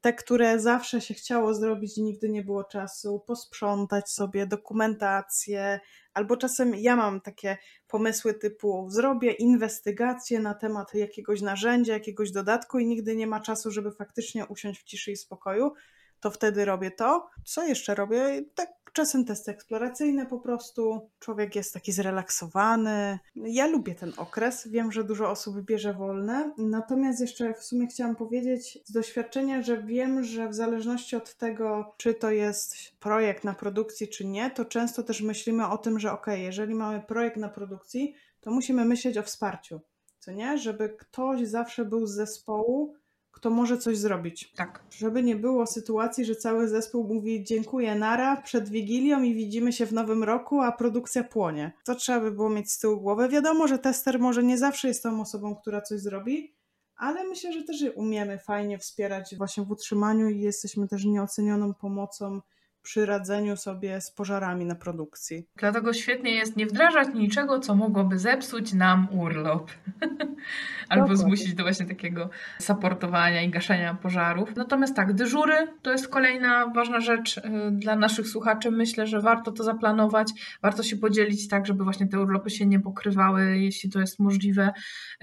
te, 0.00 0.12
które 0.12 0.60
zawsze 0.60 1.00
się 1.00 1.14
chciało 1.14 1.54
zrobić 1.54 1.98
i 1.98 2.02
nigdy 2.02 2.28
nie 2.28 2.42
było 2.42 2.64
czasu, 2.64 3.22
posprzątać 3.26 4.10
sobie 4.10 4.46
dokumentację, 4.46 5.80
albo 6.14 6.36
czasem 6.36 6.74
ja 6.74 6.96
mam 6.96 7.20
takie 7.20 7.56
pomysły 7.88 8.34
typu 8.34 8.86
zrobię 8.90 9.32
inwestygację 9.32 10.40
na 10.40 10.54
temat 10.54 10.94
jakiegoś 10.94 11.40
narzędzia, 11.40 11.92
jakiegoś 11.92 12.30
dodatku 12.30 12.78
i 12.78 12.86
nigdy 12.86 13.16
nie 13.16 13.26
ma 13.26 13.40
czasu, 13.40 13.70
żeby 13.70 13.92
faktycznie 13.92 14.46
usiąść 14.46 14.80
w 14.80 14.84
ciszy 14.84 15.12
i 15.12 15.16
spokoju, 15.16 15.72
to 16.20 16.30
wtedy 16.30 16.64
robię 16.64 16.90
to. 16.90 17.28
Co 17.44 17.64
jeszcze 17.66 17.94
robię? 17.94 18.42
Tak 18.54 18.68
czasem 18.94 19.24
testy 19.24 19.50
eksploracyjne 19.50 20.26
po 20.26 20.40
prostu. 20.40 21.10
Człowiek 21.18 21.56
jest 21.56 21.74
taki 21.74 21.92
zrelaksowany. 21.92 23.18
Ja 23.34 23.66
lubię 23.66 23.94
ten 23.94 24.12
okres. 24.16 24.68
Wiem, 24.68 24.92
że 24.92 25.04
dużo 25.04 25.30
osób 25.30 25.60
bierze 25.60 25.94
wolne. 25.94 26.54
Natomiast 26.58 27.20
jeszcze 27.20 27.54
w 27.54 27.64
sumie 27.64 27.86
chciałam 27.86 28.16
powiedzieć 28.16 28.78
z 28.84 28.92
doświadczenia, 28.92 29.62
że 29.62 29.82
wiem, 29.82 30.22
że 30.22 30.48
w 30.48 30.54
zależności 30.54 31.16
od 31.16 31.36
tego, 31.36 31.94
czy 31.96 32.14
to 32.14 32.30
jest 32.30 32.76
projekt 33.00 33.44
na 33.44 33.54
produkcji, 33.54 34.08
czy 34.08 34.26
nie, 34.26 34.50
to 34.50 34.64
często 34.64 35.02
też 35.02 35.20
myślimy 35.22 35.68
o 35.68 35.78
tym, 35.78 35.98
że 35.98 36.12
ok, 36.12 36.26
jeżeli 36.36 36.74
mamy 36.74 37.00
projekt 37.00 37.36
na 37.36 37.48
produkcji, 37.48 38.14
to 38.40 38.50
musimy 38.50 38.84
myśleć 38.84 39.18
o 39.18 39.22
wsparciu. 39.22 39.80
Co 40.18 40.32
nie? 40.32 40.58
Żeby 40.58 40.88
ktoś 40.88 41.48
zawsze 41.48 41.84
był 41.84 42.06
z 42.06 42.14
zespołu, 42.14 42.94
kto 43.34 43.50
może 43.50 43.78
coś 43.78 43.98
zrobić. 43.98 44.52
Tak. 44.56 44.82
Żeby 44.90 45.22
nie 45.22 45.36
było 45.36 45.66
sytuacji, 45.66 46.24
że 46.24 46.36
cały 46.36 46.68
zespół 46.68 47.14
mówi 47.14 47.44
dziękuję 47.44 47.94
nara 47.94 48.36
przed 48.36 48.68
Wigilią 48.68 49.22
i 49.22 49.34
widzimy 49.34 49.72
się 49.72 49.86
w 49.86 49.92
nowym 49.92 50.24
roku, 50.24 50.60
a 50.60 50.72
produkcja 50.72 51.24
płonie. 51.24 51.72
To 51.84 51.94
trzeba 51.94 52.20
by 52.20 52.30
było 52.30 52.50
mieć 52.50 52.72
z 52.72 52.78
tyłu 52.78 53.00
głowy. 53.00 53.28
Wiadomo, 53.28 53.68
że 53.68 53.78
tester 53.78 54.20
może 54.20 54.42
nie 54.42 54.58
zawsze 54.58 54.88
jest 54.88 55.02
tą 55.02 55.20
osobą, 55.20 55.56
która 55.56 55.80
coś 55.80 56.00
zrobi, 56.00 56.54
ale 56.96 57.24
myślę, 57.24 57.52
że 57.52 57.62
też 57.62 57.84
umiemy 57.94 58.38
fajnie 58.38 58.78
wspierać 58.78 59.34
właśnie 59.36 59.64
w 59.64 59.70
utrzymaniu 59.70 60.28
i 60.28 60.40
jesteśmy 60.40 60.88
też 60.88 61.04
nieocenioną 61.04 61.74
pomocą 61.74 62.40
przy 62.84 63.06
radzeniu 63.06 63.56
sobie 63.56 64.00
z 64.00 64.10
pożarami 64.10 64.64
na 64.64 64.74
produkcji. 64.74 65.46
Dlatego 65.56 65.92
świetnie 65.92 66.34
jest 66.34 66.56
nie 66.56 66.66
wdrażać 66.66 67.08
niczego, 67.14 67.58
co 67.58 67.74
mogłoby 67.74 68.18
zepsuć 68.18 68.72
nam 68.72 69.08
urlop. 69.10 69.70
Albo 70.88 71.16
zmusić 71.16 71.54
do 71.54 71.62
właśnie 71.62 71.86
takiego 71.86 72.30
saportowania 72.58 73.42
i 73.42 73.50
gaszenia 73.50 73.94
pożarów. 73.94 74.56
Natomiast 74.56 74.96
tak, 74.96 75.12
dyżury 75.12 75.54
to 75.82 75.92
jest 75.92 76.08
kolejna 76.08 76.66
ważna 76.66 77.00
rzecz 77.00 77.38
y, 77.38 77.42
dla 77.72 77.96
naszych 77.96 78.28
słuchaczy. 78.28 78.70
Myślę, 78.70 79.06
że 79.06 79.20
warto 79.20 79.52
to 79.52 79.64
zaplanować, 79.64 80.32
warto 80.62 80.82
się 80.82 80.96
podzielić 80.96 81.48
tak, 81.48 81.66
żeby 81.66 81.84
właśnie 81.84 82.06
te 82.06 82.20
urlopy 82.20 82.50
się 82.50 82.66
nie 82.66 82.80
pokrywały, 82.80 83.58
jeśli 83.58 83.90
to 83.90 84.00
jest 84.00 84.18
możliwe. 84.18 84.72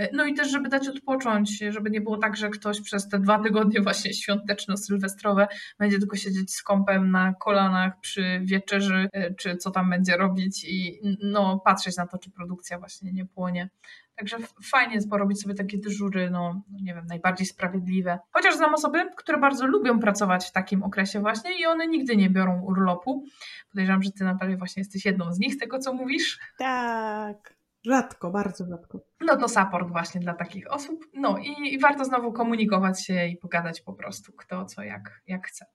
Y, 0.01 0.09
no 0.13 0.25
i 0.25 0.33
też, 0.33 0.51
żeby 0.51 0.69
dać 0.69 0.88
odpocząć, 0.88 1.59
żeby 1.69 1.89
nie 1.89 2.01
było 2.01 2.17
tak, 2.17 2.38
że 2.38 2.50
ktoś 2.50 2.81
przez 2.81 3.07
te 3.07 3.19
dwa 3.19 3.39
tygodnie 3.39 3.81
właśnie 3.81 4.12
świąteczno-sylwestrowe 4.13 5.47
będzie 5.79 6.00
tylko 6.00 6.15
siedzieć 6.17 6.53
z 6.53 6.63
kąpem 6.63 7.12
na 7.12 7.33
kolanach 7.51 8.00
przy 8.00 8.41
wieczerzy, 8.43 9.10
y, 9.15 9.36
czy 9.38 9.58
co 9.58 9.72
tam 9.72 9.89
będzie 9.89 10.17
robić 10.17 10.63
i 10.63 11.00
no, 11.24 11.60
patrzeć 11.60 11.98
na 11.98 12.08
to, 12.08 12.17
czy 12.17 12.31
produkcja 12.31 12.79
właśnie 12.79 13.13
nie 13.13 13.25
płonie. 13.25 13.70
Także 14.15 14.38
fajnie 14.63 14.96
jest 14.96 15.10
porobić 15.10 15.41
sobie 15.41 15.55
takie 15.55 15.77
dyżury, 15.77 16.29
no 16.29 16.62
nie 16.81 16.93
wiem, 16.93 17.05
najbardziej 17.05 17.48
sprawiedliwe. 17.48 18.20
Chociaż 18.31 18.55
znam 18.55 18.74
osoby, 18.74 19.00
które 19.17 19.38
bardzo 19.38 19.67
lubią 19.67 20.00
pracować 20.00 20.46
w 20.46 20.51
takim 20.51 20.84
okresie 20.84 21.20
właśnie 21.20 21.60
i 21.60 21.65
one 21.65 21.88
nigdy 21.88 22.15
nie 22.15 22.29
biorą 22.29 22.62
urlopu. 22.62 23.24
Podejrzewam, 23.70 24.03
że 24.03 24.12
ty 24.12 24.24
Natalia 24.24 24.58
właśnie 24.58 24.81
jesteś 24.81 25.05
jedną 25.05 25.34
z 25.34 25.39
nich, 25.39 25.53
z 25.53 25.58
tego 25.58 25.79
co 25.79 25.93
mówisz. 25.93 26.39
Tak. 26.58 27.53
Rzadko, 27.86 28.31
bardzo 28.31 28.65
rzadko. 28.65 29.00
No 29.22 29.38
to 29.38 29.50
support 29.50 29.89
właśnie 29.89 30.22
dla 30.22 30.34
takich 30.34 30.72
osób. 30.72 31.05
No 31.13 31.38
i, 31.38 31.74
i, 31.74 31.79
warto 31.79 32.05
znowu 32.05 32.34
komunikować 32.34 33.05
się 33.05 33.27
i 33.27 33.38
pogadać 33.38 33.81
po 33.81 33.93
prostu 33.93 34.34
kto 34.34 34.65
co 34.65 34.84
jak, 34.84 35.22
jak 35.27 35.48
chce. 35.48 35.65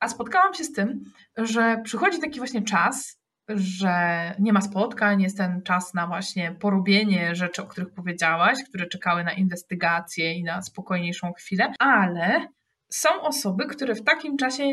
A 0.00 0.08
spotkałam 0.08 0.54
się 0.54 0.64
z 0.64 0.72
tym, 0.72 1.04
że 1.36 1.80
przychodzi 1.84 2.20
taki 2.20 2.38
właśnie 2.38 2.62
czas, 2.62 3.22
że 3.48 4.34
nie 4.38 4.52
ma 4.52 4.60
spotkań, 4.60 5.22
jest 5.22 5.36
ten 5.36 5.62
czas 5.62 5.94
na 5.94 6.06
właśnie 6.06 6.52
porobienie 6.52 7.34
rzeczy, 7.34 7.62
o 7.62 7.66
których 7.66 7.94
powiedziałaś, 7.94 8.58
które 8.68 8.86
czekały 8.86 9.24
na 9.24 9.32
inwestygację 9.32 10.32
i 10.32 10.44
na 10.44 10.62
spokojniejszą 10.62 11.32
chwilę, 11.32 11.72
ale 11.78 12.48
są 12.92 13.22
osoby, 13.22 13.66
które 13.66 13.94
w 13.94 14.04
takim 14.04 14.36
czasie 14.36 14.64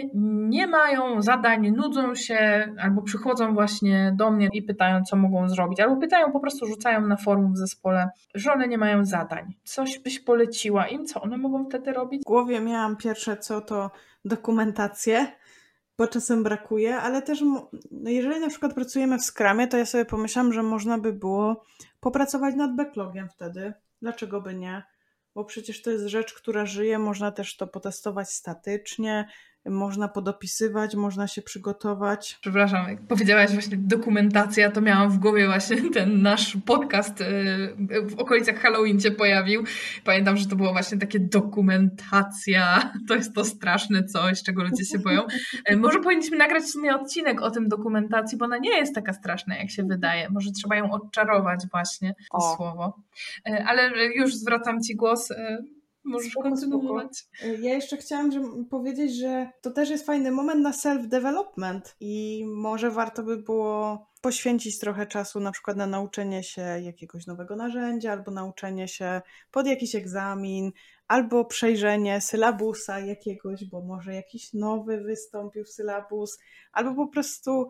nie 0.50 0.68
mają 0.68 1.22
zadań, 1.22 1.72
nudzą 1.72 2.16
się, 2.16 2.68
albo 2.80 3.02
przychodzą 3.02 3.54
właśnie 3.54 4.14
do 4.18 4.32
mnie 4.32 4.50
i 4.54 4.64
pytają, 4.64 5.04
co 5.04 5.16
mogą 5.16 5.50
zrobić, 5.50 5.80
albo 5.80 5.98
pytają, 5.98 6.32
po 6.32 6.40
prostu 6.40 6.66
rzucają 6.66 7.08
na 7.08 7.18
forum 7.18 7.54
w 7.54 7.58
zespole, 7.58 8.10
że 8.36 8.54
one 8.54 8.68
nie 8.68 8.78
mają 8.78 9.06
zadań. 9.06 9.54
Coś 9.64 10.00
byś 10.00 10.20
poleciła 10.20 10.88
im, 10.88 11.06
co 11.06 11.22
one 11.22 11.38
mogą 11.38 11.66
wtedy 11.66 11.94
robić? 11.94 12.22
W 12.22 12.26
głowie 12.26 12.60
miałam 12.60 12.98
pierwsze 12.98 13.38
co 13.38 13.62
to 13.62 13.92
dokumentację, 14.26 15.28
bo 15.98 16.08
czasem 16.08 16.44
brakuje, 16.44 16.98
ale 16.98 17.22
też 17.22 17.42
no 17.42 17.70
jeżeli 18.10 18.40
na 18.40 18.48
przykład 18.48 18.74
pracujemy 18.74 19.18
w 19.18 19.24
Scrumie, 19.24 19.68
to 19.68 19.78
ja 19.78 19.86
sobie 19.86 20.06
pomyślałam, 20.06 20.54
że 20.54 20.64
można 20.64 20.98
by 20.98 21.14
było 21.14 21.64
popracować 22.00 22.56
nad 22.56 22.76
backlogiem 22.76 23.30
wtedy. 23.30 23.74
Dlaczego 24.02 24.42
by 24.42 24.54
nie? 24.54 24.84
Bo 25.40 25.46
przecież 25.46 25.82
to 25.82 25.92
jest 25.92 26.06
rzecz, 26.06 26.34
która 26.34 26.66
żyje, 26.66 27.00
można 27.00 27.32
też 27.32 27.58
to 27.58 27.68
potestować 27.68 28.30
statycznie, 28.30 29.28
można 29.70 30.08
podopisywać, 30.08 30.96
można 30.96 31.28
się 31.28 31.42
przygotować. 31.42 32.38
Przepraszam, 32.42 32.90
jak 32.90 33.02
powiedziałaś 33.02 33.52
właśnie 33.52 33.78
dokumentacja, 33.78 34.72
to 34.72 34.82
miałam 34.82 35.12
w 35.12 35.18
głowie 35.18 35.48
właśnie 35.48 35.92
ten 35.94 36.22
nasz 36.22 36.58
podcast 36.66 37.22
y, 37.22 37.26
w 38.04 38.20
okolicach 38.20 38.56
Halloween 38.56 39.00
się 39.00 39.12
pojawił. 39.12 39.64
Pamiętam, 40.04 40.38
że 40.38 40.48
to 40.48 40.56
było 40.56 40.72
właśnie 40.72 40.98
takie 40.98 41.20
dokumentacja. 41.20 42.60
To 43.08 43.16
jest 43.16 43.36
to 43.36 43.46
straszne 43.46 44.04
coś, 44.04 44.44
czego 44.44 44.64
ludzie 44.64 44.86
się 44.86 45.00
boją. 45.00 45.22
Y, 45.72 45.78
może 45.78 46.00
powinniśmy 46.00 46.38
nagrać 46.38 46.64
w 46.64 46.70
sumie 46.70 46.96
odcinek 46.96 47.42
o 47.42 47.52
tym 47.52 47.68
dokumentacji, 47.68 48.38
bo 48.38 48.46
ona 48.46 48.58
nie 48.58 48.78
jest 48.78 48.96
taka 48.96 49.14
straszna, 49.14 49.58
jak 49.58 49.72
się 49.72 49.84
wydaje. 49.84 50.30
Może 50.30 50.52
trzeba 50.52 50.76
ją 50.76 50.92
odczarować 50.92 51.60
właśnie, 51.72 52.16
to 52.32 52.38
o. 52.38 52.56
słowo. 52.56 52.98
Y, 53.50 53.64
ale 53.66 53.92
już 54.16 54.36
zwracam 54.36 54.84
Ci 54.84 54.96
głos 54.96 55.32
Możesz 56.10 56.32
spoko, 56.32 56.50
kontynuować. 56.50 57.18
Spoko. 57.18 57.54
Ja 57.62 57.74
jeszcze 57.74 57.98
chciałam 57.98 58.32
że, 58.32 58.42
powiedzieć, 58.70 59.16
że 59.16 59.50
to 59.62 59.72
też 59.72 59.90
jest 59.90 60.06
fajny 60.06 60.32
moment 60.32 60.62
na 60.62 60.72
self-development 60.72 61.82
i 62.00 62.46
może 62.48 62.92
warto 62.92 63.24
by 63.24 63.38
było 63.38 64.10
poświęcić 64.22 64.80
trochę 64.80 65.08
czasu 65.08 65.40
na 65.40 65.52
przykład 65.52 65.78
na 65.78 65.88
nauczenie 65.88 66.44
się 66.44 66.62
jakiegoś 66.62 67.28
nowego 67.28 67.56
narzędzia, 67.56 68.12
albo 68.12 68.32
nauczenie 68.32 68.88
się 68.88 69.22
pod 69.52 69.68
jakiś 69.68 69.96
egzamin, 69.96 70.72
albo 71.08 71.46
przejrzenie 71.46 72.22
sylabusa 72.22 73.00
jakiegoś, 73.00 73.66
bo 73.66 73.82
może 73.82 74.14
jakiś 74.14 74.54
nowy 74.54 75.02
wystąpił 75.02 75.64
w 75.64 75.70
sylabus, 75.70 76.40
albo 76.72 76.96
po 76.96 77.08
prostu 77.08 77.70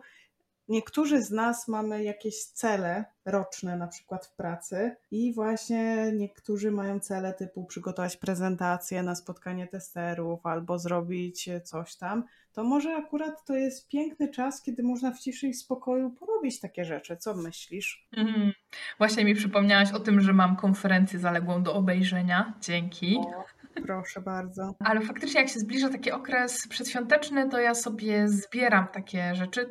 niektórzy 0.70 1.22
z 1.22 1.30
nas 1.30 1.68
mamy 1.68 2.04
jakieś 2.04 2.44
cele 2.44 3.04
roczne, 3.24 3.76
na 3.76 3.86
przykład 3.86 4.26
w 4.26 4.34
pracy, 4.34 4.96
i 5.10 5.34
właśnie 5.34 6.12
niektórzy 6.12 6.70
mają 6.70 7.00
cele 7.00 7.34
typu 7.34 7.64
przygotować 7.64 8.16
prezentację 8.16 9.02
na 9.02 9.14
spotkanie 9.14 9.66
testerów 9.66 10.46
albo 10.46 10.78
zrobić 10.78 11.48
coś 11.64 11.96
tam. 11.96 12.24
To 12.52 12.64
może 12.64 12.96
akurat 12.96 13.44
to 13.44 13.54
jest 13.54 13.88
piękny 13.88 14.28
czas, 14.28 14.62
kiedy 14.62 14.82
można 14.82 15.10
w 15.12 15.18
ciszy 15.18 15.48
i 15.48 15.54
spokoju 15.54 16.10
porobić 16.10 16.60
takie 16.60 16.84
rzeczy. 16.84 17.16
Co 17.16 17.34
myślisz? 17.34 18.08
Mm, 18.16 18.52
właśnie 18.98 19.24
mi 19.24 19.34
przypomniałaś 19.34 19.92
o 19.92 20.00
tym, 20.00 20.20
że 20.20 20.32
mam 20.32 20.56
konferencję 20.56 21.18
zaległą 21.18 21.62
do 21.62 21.74
obejrzenia. 21.74 22.54
Dzięki. 22.60 23.16
O. 23.18 23.44
Proszę 23.82 24.20
bardzo. 24.20 24.74
Ale 24.78 25.00
faktycznie, 25.00 25.40
jak 25.40 25.50
się 25.50 25.60
zbliża 25.60 25.88
taki 25.88 26.12
okres 26.12 26.68
przedświąteczny, 26.68 27.48
to 27.48 27.58
ja 27.58 27.74
sobie 27.74 28.28
zbieram 28.28 28.88
takie 28.92 29.34
rzeczy. 29.34 29.66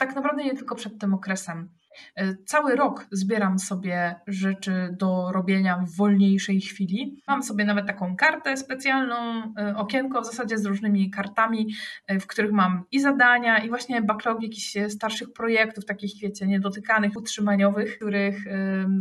Tak 0.00 0.14
naprawdę 0.14 0.44
nie 0.44 0.56
tylko 0.56 0.74
przed 0.74 0.98
tym 0.98 1.14
okresem. 1.14 1.68
E, 2.16 2.34
cały 2.46 2.76
rok 2.76 3.06
zbieram 3.12 3.58
sobie 3.58 4.14
rzeczy 4.26 4.96
do 4.98 5.32
robienia 5.32 5.78
w 5.78 5.96
wolniejszej 5.96 6.60
chwili. 6.60 7.22
Mam 7.28 7.42
sobie 7.42 7.64
nawet 7.64 7.86
taką 7.86 8.16
kartę 8.16 8.56
specjalną, 8.56 9.16
e, 9.58 9.76
okienko 9.76 10.22
w 10.22 10.26
zasadzie 10.26 10.58
z 10.58 10.66
różnymi 10.66 11.10
kartami, 11.10 11.74
e, 12.06 12.20
w 12.20 12.26
których 12.26 12.52
mam 12.52 12.82
i 12.92 13.00
zadania, 13.00 13.58
i 13.58 13.68
właśnie 13.68 14.02
backlog 14.02 14.42
jakichś 14.42 14.76
starszych 14.88 15.32
projektów, 15.32 15.84
takich 15.84 16.20
wiecie, 16.22 16.46
niedotykanych, 16.46 17.16
utrzymaniowych, 17.16 17.96
których 17.96 18.44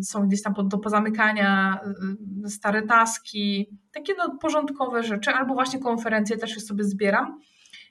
są 0.03 0.27
gdzieś 0.27 0.43
tam 0.43 0.53
do 0.63 0.77
pozamykania, 0.77 1.79
stare 2.47 2.81
taski, 2.81 3.69
takie 3.91 4.13
no, 4.17 4.37
porządkowe 4.41 5.03
rzeczy, 5.03 5.31
albo 5.31 5.53
właśnie 5.53 5.79
konferencje 5.79 6.37
też 6.37 6.63
sobie 6.63 6.83
zbieram. 6.83 7.39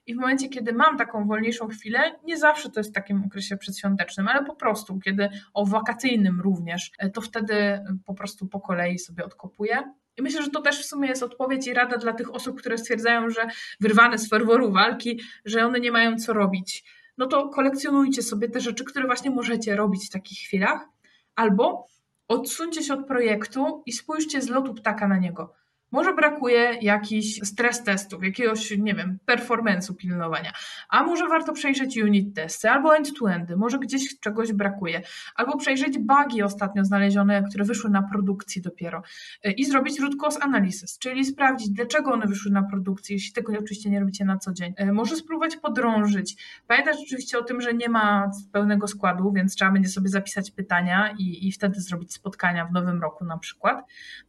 I 0.09 0.15
w 0.15 0.19
momencie, 0.19 0.49
kiedy 0.49 0.73
mam 0.73 0.99
taką 0.99 1.27
wolniejszą 1.27 1.69
chwilę, 1.69 2.15
nie 2.25 2.38
zawsze 2.38 2.71
to 2.71 2.81
jest 2.81 2.91
w 2.91 2.93
takim 2.93 3.25
okresie 3.25 3.57
przedświątecznym, 3.57 4.29
ale 4.29 4.45
po 4.45 4.55
prostu, 4.55 4.99
kiedy 4.99 5.29
o 5.55 5.67
wakacyjnym 5.67 6.41
również, 6.41 6.91
e, 6.99 7.11
to 7.11 7.21
wtedy 7.21 7.81
po 8.07 8.15
prostu 8.15 8.47
po 8.47 8.61
kolei 8.61 8.99
sobie 8.99 9.25
odkopuję. 9.25 9.93
I 10.17 10.23
myślę, 10.23 10.43
że 10.43 10.50
to 10.50 10.61
też 10.61 10.81
w 10.83 10.85
sumie 10.85 11.09
jest 11.09 11.23
odpowiedź 11.23 11.67
i 11.67 11.75
rada 11.75 11.99
dla 11.99 12.12
tych 12.12 12.35
osób, 12.35 12.59
które 12.59 12.79
stwierdzają, 12.79 13.31
że 13.31 13.49
wyrwane 13.81 14.19
z 14.19 14.29
ferworu 14.29 14.73
walki, 14.73 15.21
że 15.45 15.67
one 15.67 15.81
nie 15.81 15.93
mają 15.93 16.19
co 16.19 16.33
robić. 16.33 16.85
No 17.19 17.27
to 17.27 17.49
kolekcjonujcie 17.49 18.23
sobie 18.23 18.49
te 18.49 18.61
rzeczy, 18.61 18.85
które 18.85 19.07
właśnie 19.07 19.31
możecie 19.31 19.77
robić 19.77 20.07
w 20.07 20.11
takich 20.11 20.38
chwilach, 20.38 20.88
albo 21.37 21.87
odsuńcie 22.29 22.83
się 22.83 22.95
od 22.95 23.07
projektu 23.07 23.83
i 23.87 23.93
spójrzcie 23.93 24.43
z 24.43 24.49
lotu 24.49 24.75
ptaka 24.75 25.09
na 25.09 25.19
niego. 25.19 25.55
Może 25.90 26.14
brakuje 26.14 26.78
jakichś 26.83 27.40
stres 27.45 27.85
testów, 27.85 28.25
jakiegoś, 28.25 28.78
nie 28.78 28.95
wiem, 28.95 29.18
performance'u 29.26 29.95
pilnowania, 29.95 30.52
a 30.88 31.02
może 31.02 31.28
warto 31.28 31.52
przejrzeć 31.52 31.99
unit 31.99 32.35
testy 32.35 32.71
albo 32.71 32.97
end-to-endy, 32.97 33.57
może 33.57 33.78
gdzieś 33.78 34.21
czegoś 34.21 34.52
brakuje, 34.52 35.02
albo 35.37 35.57
przejrzeć 35.57 35.99
bugi 35.99 36.42
ostatnio 36.42 36.85
znalezione, 36.85 37.42
które 37.42 37.64
wyszły 37.64 37.90
na 37.90 38.02
produkcji 38.02 38.62
dopiero 38.62 39.02
y, 39.47 39.50
i 39.50 39.64
zrobić 39.64 40.00
root 40.00 40.16
cause 40.21 40.42
analysis, 40.42 40.99
czyli 40.99 41.25
sprawdzić, 41.25 41.71
dlaczego 41.71 42.12
one 42.12 42.26
wyszły 42.26 42.50
na 42.50 42.62
produkcji, 42.62 43.14
jeśli 43.14 43.33
tego 43.33 43.52
oczywiście 43.52 43.90
nie 43.90 44.00
robicie 44.00 44.25
na 44.25 44.38
co 44.38 44.52
dzień. 44.52 44.75
Y, 44.80 44.92
może 44.92 45.16
spróbować 45.16 45.57
podrążyć. 45.57 46.37
Pamiętać 46.66 46.97
oczywiście 47.02 47.38
o 47.38 47.42
tym, 47.42 47.61
że 47.61 47.75
nie 47.75 47.88
ma 47.88 48.30
pełnego 48.52 48.87
składu, 48.87 49.33
więc 49.33 49.54
trzeba 49.54 49.71
będzie 49.71 49.88
sobie 49.88 50.09
zapisać 50.09 50.50
pytania 50.50 51.14
i, 51.18 51.49
i 51.49 51.52
wtedy 51.52 51.80
zrobić 51.80 52.14
spotkania 52.14 52.64
w 52.64 52.73
nowym 52.73 53.02
roku 53.02 53.25
na 53.25 53.38
przykład. 53.38 53.85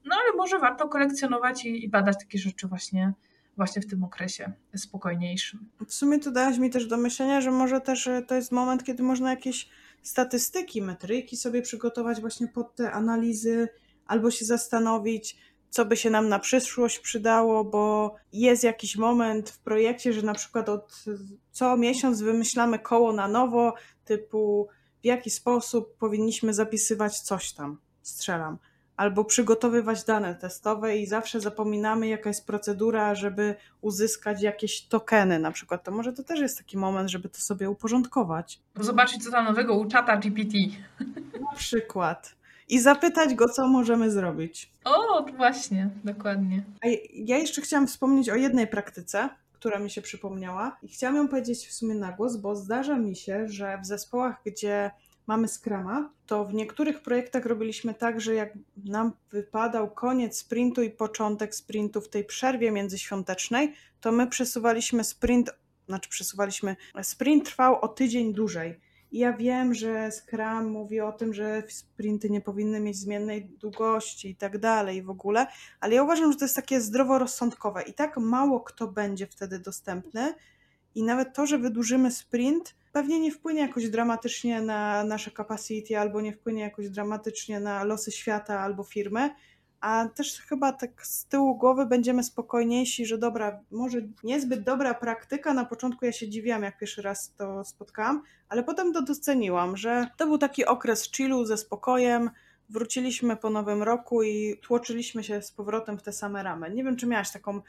No 0.06 0.16
ale 0.16 0.38
może 0.38 0.60
warto 0.60 0.88
kolekcjonować 0.88 1.49
i, 1.66 1.84
i 1.84 1.90
badać 1.90 2.18
takie 2.20 2.40
rzeczy 2.40 2.68
właśnie 2.68 3.14
właśnie 3.60 3.82
w 3.82 3.88
tym 3.88 4.04
okresie 4.04 4.52
spokojniejszym. 4.76 5.70
W 5.88 5.94
sumie 5.94 6.20
to 6.20 6.32
dałaś 6.32 6.58
mi 6.58 6.70
też 6.70 6.88
do 6.88 6.98
myślenia, 6.98 7.42
że 7.42 7.52
może 7.52 7.82
też 7.82 8.10
to 8.28 8.36
jest 8.36 8.52
moment, 8.52 8.84
kiedy 8.84 9.04
można 9.04 9.30
jakieś 9.30 9.70
statystyki, 10.02 10.82
metryki 10.82 11.38
sobie 11.38 11.62
przygotować 11.62 12.22
właśnie 12.22 12.48
pod 12.48 12.76
te 12.76 12.92
analizy, 12.92 13.68
albo 14.06 14.32
się 14.32 14.46
zastanowić, 14.46 15.38
co 15.70 15.86
by 15.86 15.98
się 15.98 16.10
nam 16.10 16.30
na 16.30 16.40
przyszłość 16.40 17.00
przydało, 17.00 17.64
bo 17.64 18.16
jest 18.34 18.64
jakiś 18.64 18.98
moment 18.98 19.50
w 19.50 19.60
projekcie, 19.60 20.14
że 20.14 20.22
na 20.22 20.34
przykład 20.34 20.70
od 20.70 21.04
co 21.52 21.78
miesiąc 21.78 22.22
wymyślamy 22.22 22.80
koło 22.80 23.14
na 23.14 23.28
nowo, 23.28 23.74
typu 24.06 24.68
w 25.02 25.06
jaki 25.06 25.30
sposób 25.30 25.98
powinniśmy 25.98 26.54
zapisywać 26.54 27.20
coś 27.20 27.54
tam, 27.54 27.78
strzelam 28.02 28.58
albo 29.00 29.26
przygotowywać 29.26 30.04
dane 30.04 30.36
testowe 30.36 30.98
i 30.98 31.06
zawsze 31.06 31.42
zapominamy, 31.42 32.08
jaka 32.08 32.30
jest 32.30 32.48
procedura, 32.48 33.16
żeby 33.16 33.56
uzyskać 33.82 34.42
jakieś 34.42 34.82
tokeny 34.82 35.40
na 35.40 35.52
przykład. 35.52 35.84
To 35.84 35.92
może 35.92 36.14
to 36.14 36.24
też 36.24 36.40
jest 36.40 36.58
taki 36.58 36.78
moment, 36.78 37.10
żeby 37.10 37.30
to 37.30 37.40
sobie 37.40 37.70
uporządkować. 37.70 38.60
Zobaczyć, 38.80 39.24
co 39.24 39.32
tam 39.32 39.46
nowego 39.46 39.76
u 39.76 39.86
czata 39.86 40.18
GPT. 40.18 40.58
Na 41.42 41.56
przykład. 41.56 42.36
I 42.70 42.80
zapytać 42.80 43.36
go, 43.36 43.50
co 43.50 43.68
możemy 43.68 44.12
zrobić. 44.12 44.72
O, 44.86 45.26
właśnie, 45.38 45.90
dokładnie. 46.04 46.64
A 46.82 46.88
ja 47.14 47.38
jeszcze 47.38 47.62
chciałam 47.62 47.88
wspomnieć 47.88 48.30
o 48.30 48.36
jednej 48.36 48.68
praktyce, 48.68 49.30
która 49.54 49.80
mi 49.80 49.90
się 49.90 50.02
przypomniała 50.02 50.78
i 50.84 50.88
chciałam 50.88 51.16
ją 51.16 51.28
powiedzieć 51.28 51.68
w 51.68 51.74
sumie 51.74 51.96
na 51.96 52.12
głos, 52.12 52.38
bo 52.38 52.56
zdarza 52.56 52.96
mi 52.96 53.16
się, 53.16 53.48
że 53.48 53.78
w 53.84 53.86
zespołach, 53.86 54.42
gdzie 54.46 54.92
mamy 55.30 55.48
Scrama, 55.48 56.10
to 56.26 56.46
w 56.46 56.54
niektórych 56.54 57.02
projektach 57.02 57.46
robiliśmy 57.46 57.94
tak, 57.94 58.22
że 58.22 58.34
jak 58.34 58.54
nam 58.86 59.12
wypadał 59.32 59.92
koniec 59.92 60.38
sprintu 60.38 60.82
i 60.82 60.90
początek 60.90 61.56
sprintu 61.56 62.02
w 62.02 62.10
tej 62.10 62.26
przerwie 62.26 62.72
międzyświątecznej, 62.72 63.74
to 64.02 64.12
my 64.12 64.28
przesuwaliśmy 64.28 65.04
sprint, 65.04 65.52
znaczy 65.88 66.10
przesuwaliśmy, 66.10 66.76
sprint 67.02 67.46
trwał 67.46 67.82
o 67.82 67.88
tydzień 67.88 68.34
dłużej. 68.34 68.80
I 69.12 69.20
ja 69.20 69.34
wiem, 69.34 69.74
że 69.74 70.12
Scrum 70.12 70.66
mówi 70.66 71.02
o 71.02 71.12
tym, 71.12 71.34
że 71.34 71.64
sprinty 71.68 72.30
nie 72.30 72.42
powinny 72.42 72.80
mieć 72.80 72.98
zmiennej 72.98 73.46
długości 73.46 74.30
i 74.30 74.36
tak 74.36 74.58
dalej 74.58 75.04
w 75.04 75.10
ogóle, 75.10 75.48
ale 75.80 75.96
ja 75.96 76.04
uważam, 76.04 76.32
że 76.32 76.38
to 76.38 76.46
jest 76.46 76.56
takie 76.56 76.82
zdroworozsądkowe 76.82 77.84
i 77.84 77.94
tak 77.94 78.18
mało 78.18 78.60
kto 78.60 78.88
będzie 78.88 79.28
wtedy 79.28 79.60
dostępny 79.60 80.34
i 80.96 81.04
nawet 81.04 81.36
to, 81.36 81.46
że 81.46 81.58
wydłużymy 81.58 82.12
sprint, 82.12 82.76
pewnie 82.92 83.20
nie 83.20 83.32
wpłynie 83.32 83.62
jakoś 83.62 83.90
dramatycznie 83.90 84.62
na 84.62 85.04
nasze 85.04 85.32
capacity, 85.32 86.00
albo 86.00 86.22
nie 86.22 86.34
wpłynie 86.34 86.62
jakoś 86.62 86.90
dramatycznie 86.90 87.60
na 87.60 87.84
losy 87.84 88.12
świata 88.12 88.60
albo 88.60 88.84
firmy, 88.84 89.30
a 89.82 90.08
też 90.16 90.42
chyba 90.42 90.74
tak 90.74 91.08
z 91.08 91.26
tyłu 91.26 91.58
głowy 91.58 91.86
będziemy 91.86 92.24
spokojniejsi, 92.24 93.06
że 93.06 93.18
dobra, 93.18 93.60
może 93.72 93.98
niezbyt 94.24 94.64
dobra 94.64 94.94
praktyka, 94.94 95.54
na 95.54 95.66
początku 95.66 96.06
ja 96.06 96.12
się 96.12 96.30
dziwiłam, 96.30 96.64
jak 96.64 96.78
pierwszy 96.78 97.02
raz 97.02 97.34
to 97.38 97.64
spotkałam, 97.64 98.22
ale 98.50 98.64
potem 98.64 98.94
to 98.94 99.02
doceniłam, 99.02 99.78
że 99.78 100.08
to 100.18 100.26
był 100.26 100.38
taki 100.38 100.66
okres 100.66 101.12
chillu 101.12 101.46
ze 101.46 101.58
spokojem, 101.58 102.30
wróciliśmy 102.70 103.38
po 103.38 103.50
nowym 103.50 103.84
roku 103.84 104.24
i 104.24 104.58
tłoczyliśmy 104.62 105.24
się 105.24 105.42
z 105.42 105.52
powrotem 105.52 105.98
w 105.98 106.04
te 106.04 106.12
same 106.12 106.44
ramy. 106.44 106.70
Nie 106.70 106.84
wiem, 106.84 106.96
czy 106.96 107.08
miałaś 107.08 107.32
taką 107.32 107.62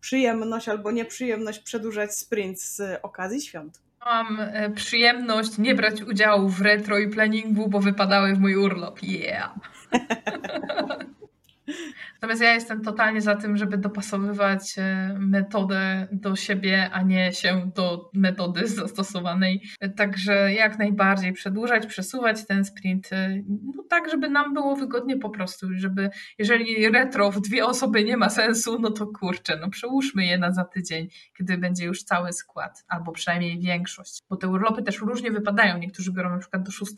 przyjemność 0.00 0.68
albo 0.68 0.90
nieprzyjemność 0.90 1.58
przedłużać 1.58 2.14
sprint 2.14 2.60
z 2.60 3.00
okazji 3.02 3.40
świąt. 3.40 3.80
Mam 4.04 4.40
e, 4.40 4.70
przyjemność 4.70 5.58
nie 5.58 5.74
brać 5.74 6.02
udziału 6.02 6.48
w 6.48 6.60
retro 6.60 6.98
i 6.98 7.08
planningu, 7.08 7.68
bo 7.68 7.80
wypadały 7.80 8.34
w 8.34 8.40
mój 8.40 8.56
urlop. 8.56 9.02
Yeah! 9.02 9.54
Natomiast 12.22 12.42
ja 12.42 12.54
jestem 12.54 12.82
totalnie 12.82 13.20
za 13.20 13.36
tym, 13.36 13.56
żeby 13.56 13.78
dopasowywać 13.78 14.78
e, 14.78 15.16
metodę 15.18 16.08
do 16.12 16.36
siebie, 16.36 16.90
a 16.92 17.02
nie 17.02 17.32
się 17.32 17.70
do 17.74 18.10
metody 18.14 18.66
zastosowanej. 18.80 19.62
Także 19.96 20.52
jak 20.52 20.78
najbardziej 20.78 21.32
przedłużać, 21.32 21.86
przesuwać 21.86 22.46
ten 22.46 22.64
sprint, 22.64 23.12
e, 23.12 23.42
no 23.76 23.82
tak, 23.82 24.10
żeby 24.10 24.30
nam 24.30 24.54
było 24.54 24.76
wygodnie 24.76 25.16
po 25.16 25.30
prostu, 25.30 25.66
żeby 25.70 26.10
jeżeli 26.38 26.88
retro 26.88 27.30
w 27.30 27.40
dwie 27.40 27.66
osoby 27.66 28.04
nie 28.04 28.16
ma 28.16 28.30
sensu, 28.30 28.78
no 28.80 28.90
to 28.90 29.06
kurczę, 29.06 29.58
no 29.60 29.70
przełóżmy 29.70 30.26
je 30.26 30.38
na 30.38 30.52
za 30.52 30.64
tydzień, 30.64 31.08
kiedy 31.38 31.58
będzie 31.58 31.84
już 31.84 32.02
cały 32.02 32.32
skład, 32.32 32.84
albo 32.88 33.12
przynajmniej 33.12 33.60
większość, 33.60 34.22
bo 34.30 34.36
te 34.36 34.48
urlopy 34.48 34.82
też 34.82 35.00
różnie 35.00 35.30
wypadają. 35.30 35.78
Niektórzy 35.78 36.12
biorą 36.12 36.30
na 36.30 36.38
przykład 36.38 36.62
do 36.62 36.70
6 36.70 36.92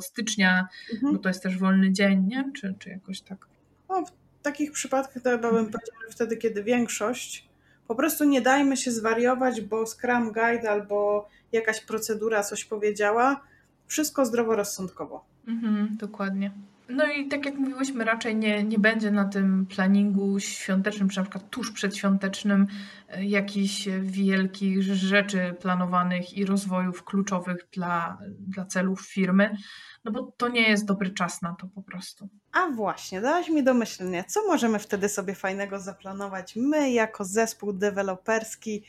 stycznia, 0.00 0.68
mhm. 0.94 1.12
bo 1.12 1.18
to 1.18 1.28
jest 1.28 1.42
też 1.42 1.58
wolny 1.58 1.92
dzień, 1.92 2.26
nie? 2.26 2.52
Czy, 2.56 2.74
czy 2.78 2.90
jakoś 2.90 3.20
tak. 3.20 3.46
No, 3.88 4.04
takich 4.50 4.72
przypadkach 4.72 5.22
to 5.22 5.30
chyba 5.30 5.52
bym 5.52 5.66
powiedziała, 5.66 6.00
że 6.06 6.12
wtedy, 6.12 6.36
kiedy 6.36 6.62
większość, 6.62 7.48
po 7.88 7.94
prostu 7.94 8.24
nie 8.24 8.40
dajmy 8.40 8.76
się 8.76 8.90
zwariować, 8.90 9.60
bo 9.60 9.86
Scrum 9.86 10.32
Guide 10.32 10.70
albo 10.70 11.28
jakaś 11.52 11.80
procedura 11.80 12.42
coś 12.42 12.64
powiedziała. 12.64 13.40
Wszystko 13.86 14.26
zdroworozsądkowo. 14.26 15.24
Mhm, 15.48 15.96
dokładnie. 16.00 16.50
No 16.88 17.06
i 17.06 17.28
tak 17.28 17.46
jak 17.46 17.54
mówiłyśmy, 17.54 18.04
raczej 18.04 18.36
nie, 18.36 18.64
nie 18.64 18.78
będzie 18.78 19.10
na 19.10 19.24
tym 19.24 19.66
planningu 19.66 20.40
świątecznym, 20.40 21.08
czy 21.08 21.16
na 21.16 21.22
przykład 21.22 21.50
tuż 21.50 21.72
przedświątecznym, 21.72 22.66
e, 23.08 23.24
jakichś 23.24 23.88
wielkich 24.00 24.82
rzeczy 24.82 25.54
planowanych 25.60 26.36
i 26.36 26.44
rozwojów 26.44 27.04
kluczowych 27.04 27.68
dla, 27.72 28.18
dla 28.38 28.64
celów 28.64 29.00
firmy, 29.00 29.56
no 30.04 30.12
bo 30.12 30.32
to 30.36 30.48
nie 30.48 30.68
jest 30.68 30.84
dobry 30.84 31.10
czas 31.10 31.42
na 31.42 31.54
to 31.54 31.66
po 31.66 31.82
prostu. 31.82 32.28
A 32.52 32.68
właśnie, 32.70 33.20
dałaś 33.20 33.48
mi 33.48 33.64
do 33.64 33.74
myślenia, 33.74 34.24
co 34.24 34.46
możemy 34.46 34.78
wtedy 34.78 35.08
sobie 35.08 35.34
fajnego 35.34 35.80
zaplanować? 35.80 36.56
My, 36.56 36.90
jako 36.90 37.24
zespół 37.24 37.72
deweloperski, 37.72 38.84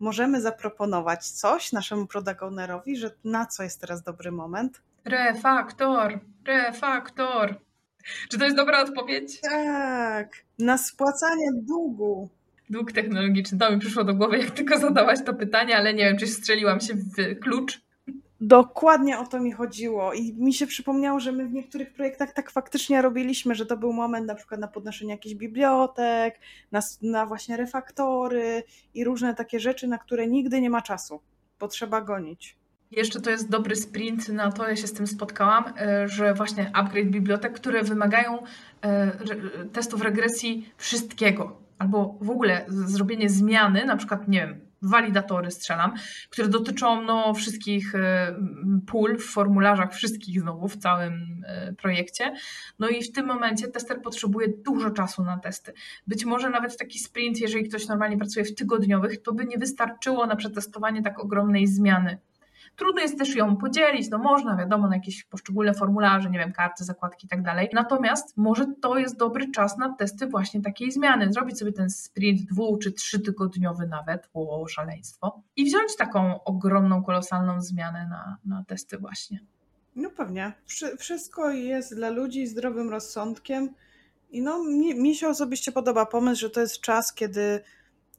możemy 0.00 0.40
zaproponować 0.40 1.26
coś 1.30 1.72
naszemu 1.72 2.06
prodagonerowi, 2.06 2.96
że 2.96 3.10
na 3.24 3.46
co 3.46 3.62
jest 3.62 3.80
teraz 3.80 4.02
dobry 4.02 4.32
moment? 4.32 4.82
Refaktor, 5.04 6.20
refaktor. 6.46 7.54
Czy 8.30 8.38
to 8.38 8.44
jest 8.44 8.56
dobra 8.56 8.82
odpowiedź? 8.82 9.40
Tak, 9.40 10.44
na 10.58 10.78
spłacanie 10.78 11.50
długu. 11.52 12.28
Dług 12.70 12.92
technologiczny. 12.92 13.58
To 13.58 13.72
mi 13.72 13.78
przyszło 13.78 14.04
do 14.04 14.14
głowy, 14.14 14.38
jak 14.38 14.50
tylko 14.50 14.78
zadałaś 14.78 15.18
to 15.24 15.34
pytanie, 15.34 15.76
ale 15.76 15.94
nie 15.94 16.04
wiem, 16.04 16.16
czy 16.18 16.26
strzeliłam 16.26 16.80
się 16.80 16.94
w 16.94 17.40
klucz. 17.40 17.80
Dokładnie 18.40 19.18
o 19.18 19.26
to 19.26 19.40
mi 19.40 19.52
chodziło 19.52 20.12
i 20.12 20.34
mi 20.34 20.54
się 20.54 20.66
przypomniało, 20.66 21.20
że 21.20 21.32
my 21.32 21.46
w 21.46 21.52
niektórych 21.52 21.92
projektach 21.92 22.32
tak 22.32 22.50
faktycznie 22.50 23.02
robiliśmy, 23.02 23.54
że 23.54 23.66
to 23.66 23.76
był 23.76 23.92
moment 23.92 24.26
na 24.26 24.34
przykład 24.34 24.60
na 24.60 24.68
podnoszenie 24.68 25.10
jakichś 25.10 25.34
bibliotek, 25.34 26.40
na, 26.72 26.80
na 27.02 27.26
właśnie 27.26 27.56
refaktory 27.56 28.62
i 28.94 29.04
różne 29.04 29.34
takie 29.34 29.60
rzeczy, 29.60 29.86
na 29.86 29.98
które 29.98 30.26
nigdy 30.26 30.60
nie 30.60 30.70
ma 30.70 30.82
czasu, 30.82 31.20
bo 31.60 31.68
trzeba 31.68 32.00
gonić. 32.00 32.56
Jeszcze 32.92 33.20
to 33.20 33.30
jest 33.30 33.50
dobry 33.50 33.76
sprint 33.76 34.28
na 34.28 34.52
to, 34.52 34.68
ja 34.68 34.76
się 34.76 34.86
z 34.86 34.92
tym 34.92 35.06
spotkałam, 35.06 35.64
e, 35.76 36.08
że 36.08 36.34
właśnie 36.34 36.70
upgrade 36.72 37.10
bibliotek, 37.10 37.52
które 37.52 37.82
wymagają 37.82 38.38
e, 38.82 39.12
testów 39.72 40.02
regresji 40.02 40.72
wszystkiego, 40.76 41.60
albo 41.78 42.18
w 42.20 42.30
ogóle 42.30 42.64
zrobienie 42.68 43.28
zmiany, 43.28 43.84
na 43.84 43.96
przykład, 43.96 44.28
nie 44.28 44.40
wiem, 44.40 44.60
walidatory 44.82 45.50
strzelam, 45.50 45.94
które 46.30 46.48
dotyczą 46.48 47.02
no, 47.02 47.34
wszystkich 47.34 47.94
e, 47.94 48.36
pól 48.86 49.18
w 49.18 49.24
formularzach, 49.24 49.94
wszystkich 49.94 50.40
znowu 50.40 50.68
w 50.68 50.76
całym 50.76 51.44
projekcie. 51.78 52.34
No 52.78 52.88
i 52.88 53.02
w 53.02 53.12
tym 53.12 53.26
momencie 53.26 53.68
tester 53.68 54.02
potrzebuje 54.02 54.48
dużo 54.48 54.90
czasu 54.90 55.24
na 55.24 55.38
testy. 55.38 55.72
Być 56.06 56.24
może 56.24 56.50
nawet 56.50 56.78
taki 56.78 56.98
sprint, 56.98 57.40
jeżeli 57.40 57.68
ktoś 57.68 57.88
normalnie 57.88 58.18
pracuje 58.18 58.44
w 58.44 58.54
tygodniowych, 58.54 59.22
to 59.22 59.32
by 59.32 59.44
nie 59.44 59.58
wystarczyło 59.58 60.26
na 60.26 60.36
przetestowanie 60.36 61.02
tak 61.02 61.20
ogromnej 61.20 61.66
zmiany 61.66 62.18
Trudno 62.76 63.02
jest 63.02 63.18
też 63.18 63.36
ją 63.36 63.56
podzielić, 63.56 64.10
no 64.10 64.18
można, 64.18 64.56
wiadomo, 64.56 64.88
na 64.88 64.96
jakieś 64.96 65.24
poszczególne 65.24 65.74
formularze, 65.74 66.30
nie 66.30 66.38
wiem, 66.38 66.52
karty, 66.52 66.84
zakładki 66.84 67.26
i 67.26 67.28
tak 67.28 67.42
dalej. 67.42 67.68
Natomiast 67.72 68.36
może 68.36 68.66
to 68.80 68.98
jest 68.98 69.16
dobry 69.16 69.50
czas 69.50 69.78
na 69.78 69.94
testy 69.94 70.26
właśnie 70.26 70.62
takiej 70.62 70.92
zmiany. 70.92 71.32
Zrobić 71.32 71.58
sobie 71.58 71.72
ten 71.72 71.90
sprint 71.90 72.42
dwu 72.42 72.78
czy 72.78 72.92
trzytygodniowy 72.92 73.86
nawet, 73.86 74.30
było 74.32 74.68
szaleństwo, 74.68 75.42
i 75.56 75.64
wziąć 75.64 75.96
taką 75.96 76.44
ogromną, 76.44 77.02
kolosalną 77.02 77.60
zmianę 77.60 78.06
na, 78.10 78.38
na 78.44 78.64
testy 78.64 78.98
właśnie. 78.98 79.40
No 79.96 80.10
pewnie. 80.10 80.52
Wszystko 80.98 81.50
jest 81.50 81.94
dla 81.94 82.10
ludzi 82.10 82.46
zdrowym 82.46 82.90
rozsądkiem. 82.90 83.74
I 84.30 84.42
no, 84.42 84.64
mi, 84.64 84.94
mi 84.94 85.14
się 85.14 85.28
osobiście 85.28 85.72
podoba 85.72 86.06
pomysł, 86.06 86.40
że 86.40 86.50
to 86.50 86.60
jest 86.60 86.80
czas, 86.80 87.14
kiedy 87.14 87.60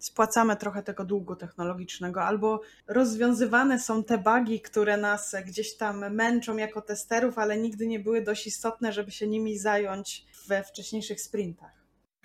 spłacamy 0.04 0.56
trochę 0.56 0.84
tego 0.84 1.06
długu 1.06 1.36
technologicznego, 1.36 2.24
albo 2.24 2.62
rozwiązywane 2.88 3.80
są 3.80 4.04
te 4.04 4.18
bugi, 4.18 4.62
które 4.62 4.98
nas 4.98 5.36
gdzieś 5.46 5.78
tam 5.78 6.14
męczą 6.14 6.58
jako 6.58 6.82
testerów, 6.82 7.38
ale 7.38 7.58
nigdy 7.58 7.88
nie 7.88 8.00
były 8.00 8.22
dość 8.22 8.48
istotne, 8.48 8.94
żeby 8.94 9.12
się 9.12 9.28
nimi 9.28 9.58
zająć 9.58 10.26
we 10.48 10.64
wcześniejszych 10.64 11.22
sprintach. 11.22 11.72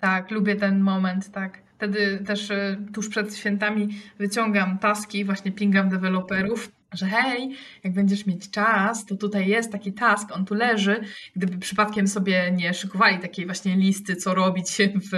Tak, 0.01 0.31
lubię 0.31 0.57
ten 0.57 0.81
moment, 0.81 1.33
tak. 1.33 1.59
Wtedy 1.77 2.25
też 2.27 2.51
e, 2.51 2.77
tuż 2.95 3.09
przed 3.09 3.37
świętami 3.37 3.89
wyciągam 4.19 4.79
taski, 4.79 5.25
właśnie 5.25 5.53
pingam 5.53 5.89
deweloperów 5.89 6.78
że 6.93 7.07
hej, 7.07 7.57
jak 7.85 7.93
będziesz 7.93 8.27
mieć 8.27 8.51
czas, 8.51 9.07
to 9.07 9.17
tutaj 9.17 9.49
jest 9.49 9.73
taki 9.73 9.93
task, 9.93 10.33
on 10.33 10.45
tu 10.45 10.55
leży. 10.55 11.01
Gdyby 11.37 11.59
przypadkiem 11.59 12.09
sobie 12.09 12.53
nie 12.53 12.75
szykowali 12.75 13.19
takiej 13.19 13.47
właśnie 13.47 13.77
listy, 13.77 14.17
co 14.17 14.35
robić 14.35 14.71
w, 14.95 15.11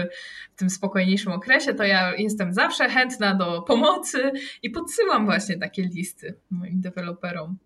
w 0.53 0.57
tym 0.57 0.71
spokojniejszym 0.71 1.33
okresie, 1.33 1.75
to 1.75 1.85
ja 1.85 2.17
jestem 2.17 2.55
zawsze 2.55 2.89
chętna 2.89 3.35
do 3.35 3.63
pomocy 3.63 4.33
i 4.63 4.71
podsyłam 4.71 5.25
właśnie 5.25 5.59
takie 5.59 5.83
listy 5.83 6.35
moim 6.51 6.81
deweloperom. 6.81 7.59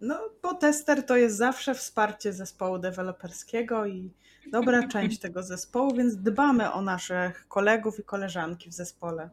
No, 0.00 0.20
bo 0.42 0.54
tester 0.54 1.06
to 1.06 1.16
jest 1.16 1.36
zawsze 1.36 1.74
wsparcie 1.74 2.32
zespołu 2.32 2.78
deweloperskiego 2.78 3.86
i 3.86 4.10
dobra 4.52 4.86
część 4.92 5.18
tego 5.18 5.42
zespołu, 5.42 5.94
więc 5.94 6.16
dbamy 6.16 6.72
o 6.72 6.82
naszych 6.82 7.48
kolegów 7.48 7.98
i 7.98 8.02
koleżanki 8.02 8.70
w 8.70 8.72
zespole. 8.72 9.30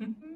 Mhm. 0.00 0.31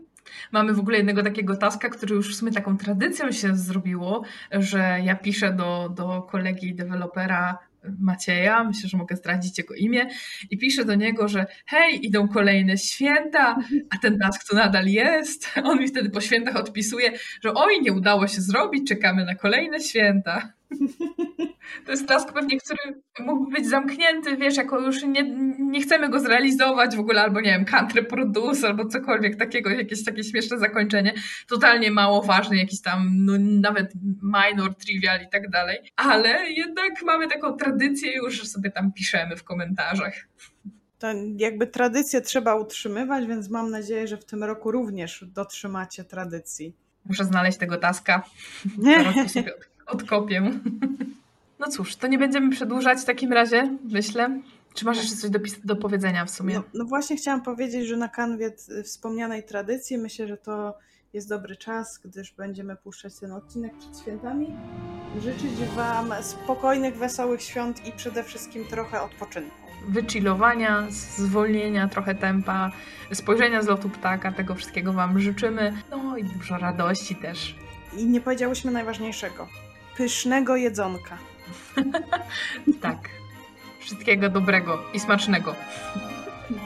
Mamy 0.53 0.75
w 0.75 0.79
ogóle 0.79 0.97
jednego 0.97 1.23
takiego 1.23 1.57
taska, 1.57 1.89
który 1.89 2.15
już 2.15 2.35
w 2.35 2.37
sumie 2.39 2.53
taką 2.53 2.77
tradycją 2.77 3.33
się 3.33 3.57
zrobiło, 3.57 4.23
że 4.53 4.99
ja 5.05 5.17
piszę 5.17 5.53
do, 5.53 5.93
do 5.97 6.23
kolegi 6.23 6.75
dewelopera 6.75 7.59
Macieja, 7.99 8.65
myślę, 8.65 8.89
że 8.89 8.97
mogę 8.97 9.17
zdradzić 9.17 9.59
jego 9.59 9.75
imię, 9.75 10.09
i 10.51 10.59
piszę 10.59 10.85
do 10.85 10.95
niego, 10.95 11.29
że 11.29 11.47
hej, 11.67 12.07
idą 12.07 12.29
kolejne 12.29 12.79
święta, 12.79 13.57
a 13.91 13.99
ten 14.03 14.19
task 14.19 14.49
tu 14.49 14.57
nadal 14.57 14.87
jest. 14.87 15.51
On 15.65 15.79
mi 15.79 15.89
wtedy 15.89 16.11
po 16.11 16.21
świętach 16.21 16.57
odpisuje, 16.57 17.13
że 17.45 17.55
oj, 17.55 17.81
nie 17.83 17.93
udało 17.93 18.27
się 18.29 18.41
zrobić, 18.41 18.89
czekamy 18.89 19.25
na 19.25 19.35
kolejne 19.35 19.81
święta. 19.81 20.53
To 21.87 21.91
jest 21.91 22.09
task 22.09 22.33
pewnie, 22.33 22.59
który 22.59 23.03
mógłby 23.21 23.51
być 23.51 23.69
zamknięty, 23.69 24.37
wiesz, 24.37 24.57
jako 24.57 24.81
już 24.81 25.03
nie, 25.03 25.23
nie 25.59 25.81
chcemy 25.81 26.09
go 26.09 26.21
zrealizować 26.21 26.97
w 26.97 27.01
ogóle, 27.01 27.23
albo 27.23 27.41
nie 27.41 27.51
wiem, 27.51 27.65
country 27.65 28.03
produce, 28.03 28.67
albo 28.67 28.89
cokolwiek 28.89 29.37
takiego, 29.37 29.71
jakieś 29.71 30.05
takie 30.05 30.25
śmieszne 30.25 30.59
zakończenie, 30.59 31.15
totalnie 31.49 31.91
mało 31.91 32.23
ważne, 32.23 32.57
jakiś 32.57 32.81
tam, 32.83 33.09
no 33.13 33.33
nawet 33.39 33.93
minor, 34.23 34.75
trivial 34.75 35.23
i 35.23 35.29
tak 35.29 35.51
dalej, 35.51 35.79
ale 35.97 36.51
jednak 36.51 37.03
mamy 37.03 37.29
taką 37.29 37.57
tradycję 37.57 38.17
już, 38.17 38.35
że 38.35 38.47
sobie 38.47 38.71
tam 38.71 38.93
piszemy 38.93 39.37
w 39.37 39.45
komentarzach. 39.45 40.15
To 40.99 41.07
jakby 41.37 41.67
tradycję 41.67 42.21
trzeba 42.21 42.55
utrzymywać, 42.55 43.27
więc 43.27 43.51
mam 43.51 43.71
nadzieję, 43.71 44.09
że 44.09 44.17
w 44.17 44.25
tym 44.25 44.45
roku 44.45 44.71
również 44.71 45.25
dotrzymacie 45.29 46.05
tradycji. 46.05 46.77
Muszę 47.05 47.25
znaleźć 47.25 47.59
tego 47.59 47.77
taska. 47.77 48.23
Zaraz 48.83 49.33
sobie 49.33 49.55
odkopię. 49.87 50.43
No 51.59 51.69
cóż, 51.69 51.97
to 51.97 52.07
nie 52.07 52.19
będziemy 52.19 52.51
przedłużać 52.51 52.99
w 52.99 53.05
takim 53.05 53.33
razie, 53.33 53.77
myślę. 53.85 54.41
Czy 54.75 54.85
masz 54.85 54.97
jeszcze 54.97 55.17
coś 55.17 55.31
do, 55.31 55.39
do 55.65 55.77
powiedzenia 55.77 56.25
w 56.25 56.31
sumie? 56.31 56.55
No, 56.55 56.63
no, 56.75 56.85
właśnie 56.85 57.17
chciałam 57.17 57.43
powiedzieć, 57.43 57.87
że 57.87 57.97
na 57.97 58.09
kanwie 58.09 58.53
wspomnianej 58.85 59.45
tradycji 59.45 59.99
myślę, 59.99 60.29
że 60.29 60.37
to 60.37 60.75
jest 61.13 61.29
dobry 61.29 61.57
czas, 61.57 62.01
gdyż 62.05 62.33
będziemy 62.33 62.77
puszczać 62.77 63.19
ten 63.19 63.33
odcinek 63.33 63.79
przed 63.79 63.99
świętami. 63.99 64.57
Życzyć 65.21 65.53
Wam 65.77 66.13
spokojnych, 66.21 66.97
wesołych 66.97 67.43
świąt 67.43 67.87
i 67.87 67.93
przede 67.93 68.25
wszystkim 68.25 68.65
trochę 68.65 69.03
odpoczynku. 69.03 69.57
Wychillowania, 69.89 70.87
zwolnienia 70.91 71.89
trochę 71.89 72.15
tempa, 72.15 72.73
spojrzenia 73.13 73.63
z 73.63 73.67
lotu 73.67 73.89
ptaka, 73.89 74.33
tego 74.33 74.55
wszystkiego 74.55 74.93
Wam 74.93 75.21
życzymy. 75.21 75.73
No 75.91 76.17
i 76.17 76.25
dużo 76.25 76.59
radości 76.59 77.17
też. 77.17 77.57
I 77.97 78.07
nie 78.07 78.21
powiedziałyśmy 78.21 78.71
najważniejszego 78.71 79.49
pysznego 79.97 80.57
jedzonka. 80.57 81.19
tak, 82.83 82.99
Wszystkiego 83.87 84.29
dobrego 84.29 84.79
i 84.93 85.01
smacznego. 85.01 85.55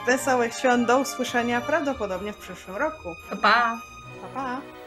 Wesołych 0.07 0.55
świąt, 0.55 0.87
do 0.87 0.99
usłyszenia 0.99 1.61
prawdopodobnie 1.61 2.33
w 2.33 2.37
przyszłym 2.37 2.77
roku. 2.77 3.09
Pa, 3.31 3.37
pa! 3.37 3.81
Pa, 4.23 4.29
pa! 4.35 4.80